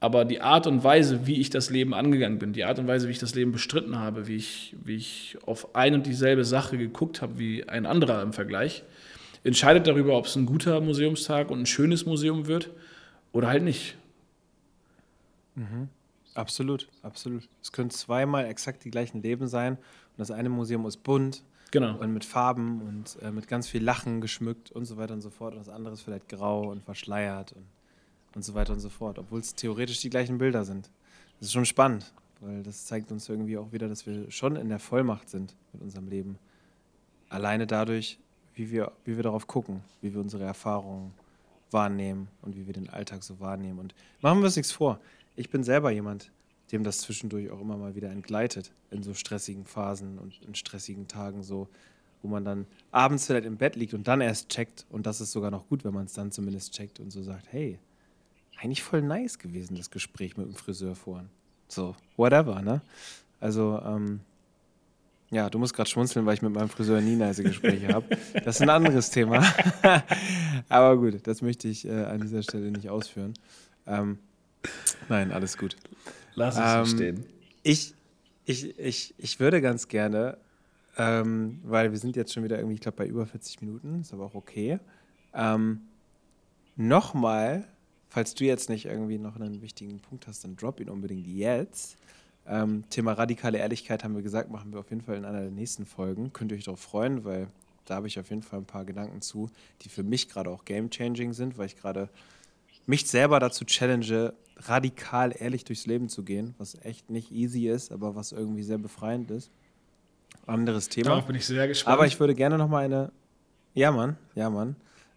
[0.00, 3.06] Aber die Art und Weise, wie ich das Leben angegangen bin, die Art und Weise,
[3.06, 6.76] wie ich das Leben bestritten habe, wie ich, wie ich auf ein und dieselbe Sache
[6.76, 8.82] geguckt habe wie ein anderer im Vergleich,
[9.44, 12.70] entscheidet darüber, ob es ein guter Museumstag und ein schönes Museum wird
[13.30, 13.96] oder halt nicht.
[15.54, 15.88] Mhm.
[16.34, 17.48] Absolut, absolut.
[17.62, 19.74] Es können zweimal exakt die gleichen Leben sein.
[19.74, 21.42] Und das eine Museum ist bunt
[21.72, 21.96] Genau.
[21.96, 25.30] und mit Farben und äh, mit ganz viel Lachen geschmückt und so weiter und so
[25.30, 25.54] fort.
[25.54, 27.66] Und das andere ist vielleicht grau und verschleiert und,
[28.36, 29.18] und so weiter und so fort.
[29.18, 30.90] Obwohl es theoretisch die gleichen Bilder sind.
[31.38, 34.68] Das ist schon spannend, weil das zeigt uns irgendwie auch wieder, dass wir schon in
[34.68, 36.38] der Vollmacht sind mit unserem Leben.
[37.30, 38.18] Alleine dadurch,
[38.54, 41.12] wie wir, wie wir darauf gucken, wie wir unsere Erfahrungen
[41.70, 43.78] wahrnehmen und wie wir den Alltag so wahrnehmen.
[43.78, 45.00] Und machen wir uns nichts vor.
[45.36, 46.30] Ich bin selber jemand,
[46.72, 51.06] dem das zwischendurch auch immer mal wieder entgleitet in so stressigen Phasen und in stressigen
[51.06, 51.68] Tagen so,
[52.22, 55.32] wo man dann abends vielleicht im Bett liegt und dann erst checkt und das ist
[55.32, 57.78] sogar noch gut, wenn man es dann zumindest checkt und so sagt, hey,
[58.58, 61.28] eigentlich voll nice gewesen, das Gespräch mit dem Friseur vorhin.
[61.68, 62.80] So, whatever, ne?
[63.40, 64.20] Also, ähm,
[65.30, 68.16] ja, du musst gerade schmunzeln, weil ich mit meinem Friseur nie nice Gespräche habe.
[68.44, 69.42] Das ist ein anderes Thema.
[70.68, 73.32] Aber gut, das möchte ich äh, an dieser Stelle nicht ausführen.
[73.86, 74.18] Ähm,
[75.08, 75.76] nein, alles gut.
[76.34, 77.24] Lass es Ähm, so stehen.
[77.62, 77.94] Ich,
[78.44, 80.38] ich, ich, ich würde ganz gerne,
[80.96, 84.12] ähm, weil wir sind jetzt schon wieder irgendwie, ich glaube, bei über 40 Minuten, ist
[84.12, 84.78] aber auch okay,
[85.34, 85.82] ähm,
[86.76, 87.64] nochmal,
[88.08, 91.96] falls du jetzt nicht irgendwie noch einen wichtigen Punkt hast, dann drop ihn unbedingt jetzt.
[92.46, 95.50] Ähm, Thema radikale Ehrlichkeit haben wir gesagt, machen wir auf jeden Fall in einer der
[95.50, 96.32] nächsten Folgen.
[96.32, 97.46] Könnt ihr euch darauf freuen, weil
[97.84, 99.50] da habe ich auf jeden Fall ein paar Gedanken zu,
[99.82, 102.08] die für mich gerade auch game-changing sind, weil ich gerade
[102.86, 107.92] mich selber dazu challenge, radikal ehrlich durchs Leben zu gehen, was echt nicht easy ist,
[107.92, 109.50] aber was irgendwie sehr befreiend ist.
[110.46, 111.10] Anderes Thema.
[111.10, 111.92] Darauf bin ich sehr gespannt.
[111.92, 113.12] Aber ich würde gerne noch mal eine.
[113.74, 114.76] Ja, Mann, ja, Mann.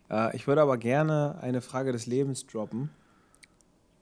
[0.09, 2.89] Äh, ich würde aber gerne eine Frage des Lebens droppen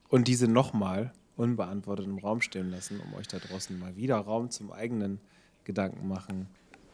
[0.08, 4.50] und diese nochmal unbeantwortet im Raum stehen lassen, um euch da draußen mal wieder Raum
[4.50, 5.18] zum eigenen
[5.64, 6.46] Gedanken machen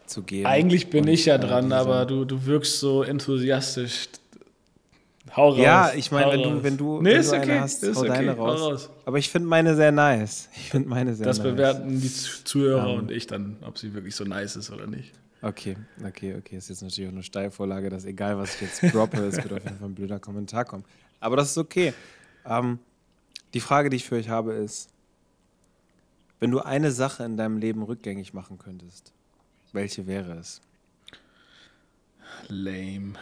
[0.07, 0.47] zu geben.
[0.47, 4.09] Eigentlich bin Und, ich ja äh, dran, aber du, du wirkst so enthusiastisch.
[5.36, 5.58] Hau raus.
[5.58, 6.62] Ja, ich meine, wenn du, raus.
[6.62, 8.60] wenn du, nee, wenn ist du okay, eine hast, ist hau okay, deine hau raus.
[8.60, 8.90] raus.
[9.04, 10.48] Aber ich finde meine sehr nice.
[10.56, 11.46] Ich finde meine sehr Das nice.
[11.52, 12.98] bewerten die Zu- Zuhörer Ähm.
[13.00, 15.12] und ich dann, ob sie wirklich so nice ist oder nicht.
[15.42, 16.56] Okay, okay, okay.
[16.56, 19.64] Ist jetzt natürlich auch eine Steilvorlage, dass egal, was ich jetzt droppe, es wird auf
[19.64, 20.84] jeden Fall ein blöder Kommentar kommen.
[21.20, 21.94] Aber das ist okay.
[22.46, 22.78] Ähm,
[23.54, 24.88] die Frage, die ich für euch habe, ist,
[26.40, 29.12] wenn du eine Sache in deinem Leben rückgängig machen könntest,
[29.72, 30.60] welche wäre es?
[32.48, 33.14] Lame.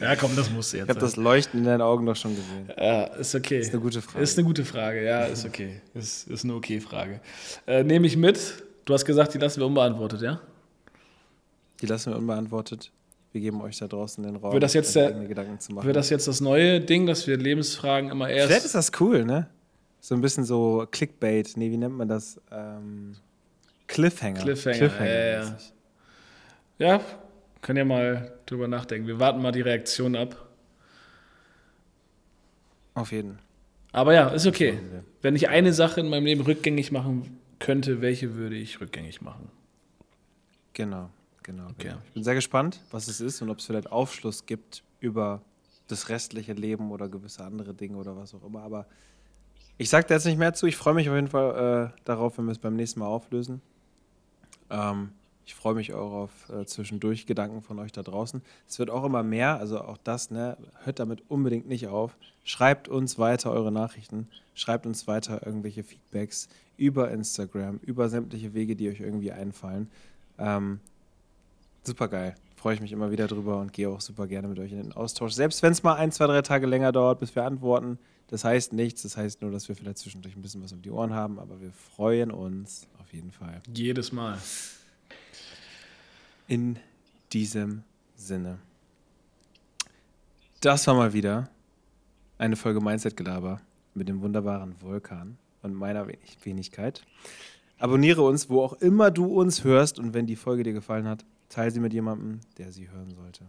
[0.00, 0.84] Ja, komm, das musst du jetzt.
[0.84, 2.68] Ich habe das Leuchten in deinen Augen doch schon gesehen.
[2.76, 3.58] Ja, ist okay.
[3.60, 4.22] Ist eine gute Frage.
[4.22, 5.80] Ist eine gute Frage, ja, ist okay.
[5.94, 7.20] Ist, ist eine okay Frage.
[7.66, 8.62] Äh, Nehme ich mit.
[8.84, 10.40] Du hast gesagt, die lassen wir unbeantwortet, ja?
[11.80, 12.90] Die lassen wir unbeantwortet.
[13.32, 15.86] Wir geben euch da draußen den Raum, Wird das jetzt euch der- Gedanken zu machen.
[15.86, 18.48] Wird das jetzt das neue Ding, dass wir Lebensfragen immer erst.
[18.48, 19.48] Vielleicht ist das cool, ne?
[20.00, 21.56] So ein bisschen so Clickbait.
[21.56, 22.38] Nee, wie nennt man das?
[22.52, 23.16] Ähm,
[23.86, 24.40] Cliffhanger.
[24.40, 25.38] Cliffhanger, ja, ja.
[25.50, 25.72] mäßig.
[26.78, 27.00] Ja,
[27.64, 29.08] können ja mal drüber nachdenken.
[29.08, 30.48] Wir warten mal die Reaktion ab.
[32.92, 33.38] Auf jeden.
[33.90, 34.78] Aber ja, ist okay.
[35.22, 39.50] Wenn ich eine Sache in meinem Leben rückgängig machen könnte, welche würde ich rückgängig machen?
[40.74, 41.08] Genau,
[41.42, 41.64] genau.
[41.70, 41.88] Okay.
[41.88, 41.96] genau.
[42.06, 45.40] Ich bin sehr gespannt, was es ist und ob es vielleicht Aufschluss gibt über
[45.88, 48.62] das restliche Leben oder gewisse andere Dinge oder was auch immer.
[48.62, 48.86] Aber
[49.78, 50.66] ich sage da jetzt nicht mehr zu.
[50.66, 53.62] Ich freue mich auf jeden Fall äh, darauf, wenn wir es beim nächsten Mal auflösen.
[54.68, 55.12] Ähm,
[55.46, 58.42] ich freue mich auch auf äh, zwischendurch Gedanken von euch da draußen.
[58.66, 62.16] Es wird auch immer mehr, also auch das, ne, hört damit unbedingt nicht auf.
[62.44, 68.74] Schreibt uns weiter eure Nachrichten, schreibt uns weiter irgendwelche Feedbacks über Instagram, über sämtliche Wege,
[68.74, 69.90] die euch irgendwie einfallen.
[70.38, 70.80] Ähm,
[71.82, 72.34] super geil.
[72.56, 74.92] Freue ich mich immer wieder drüber und gehe auch super gerne mit euch in den
[74.92, 75.32] Austausch.
[75.32, 77.98] Selbst wenn es mal ein, zwei, drei Tage länger dauert, bis wir antworten.
[78.28, 79.02] Das heißt nichts.
[79.02, 81.38] Das heißt nur, dass wir vielleicht zwischendurch ein bisschen was um die Ohren haben.
[81.38, 83.60] Aber wir freuen uns auf jeden Fall.
[83.74, 84.38] Jedes Mal.
[86.46, 86.78] In
[87.32, 87.84] diesem
[88.16, 88.58] Sinne.
[90.60, 91.48] Das war mal wieder
[92.38, 93.60] eine Folge Mindset-Gelaber
[93.94, 97.04] mit dem wunderbaren Vulkan und meiner Wenig Wenigkeit.
[97.78, 101.24] Abonniere uns, wo auch immer du uns hörst und wenn die Folge dir gefallen hat,
[101.48, 103.44] teile sie mit jemandem, der sie hören sollte.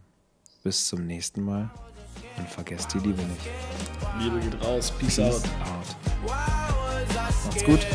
[0.64, 1.70] Bis zum nächsten Mal
[2.38, 3.50] und vergesst die Liebe nicht.
[4.20, 4.92] Liebe geht raus.
[5.00, 5.44] Peace Peace out.
[5.64, 5.96] out.
[7.14, 7.86] Macht's gut.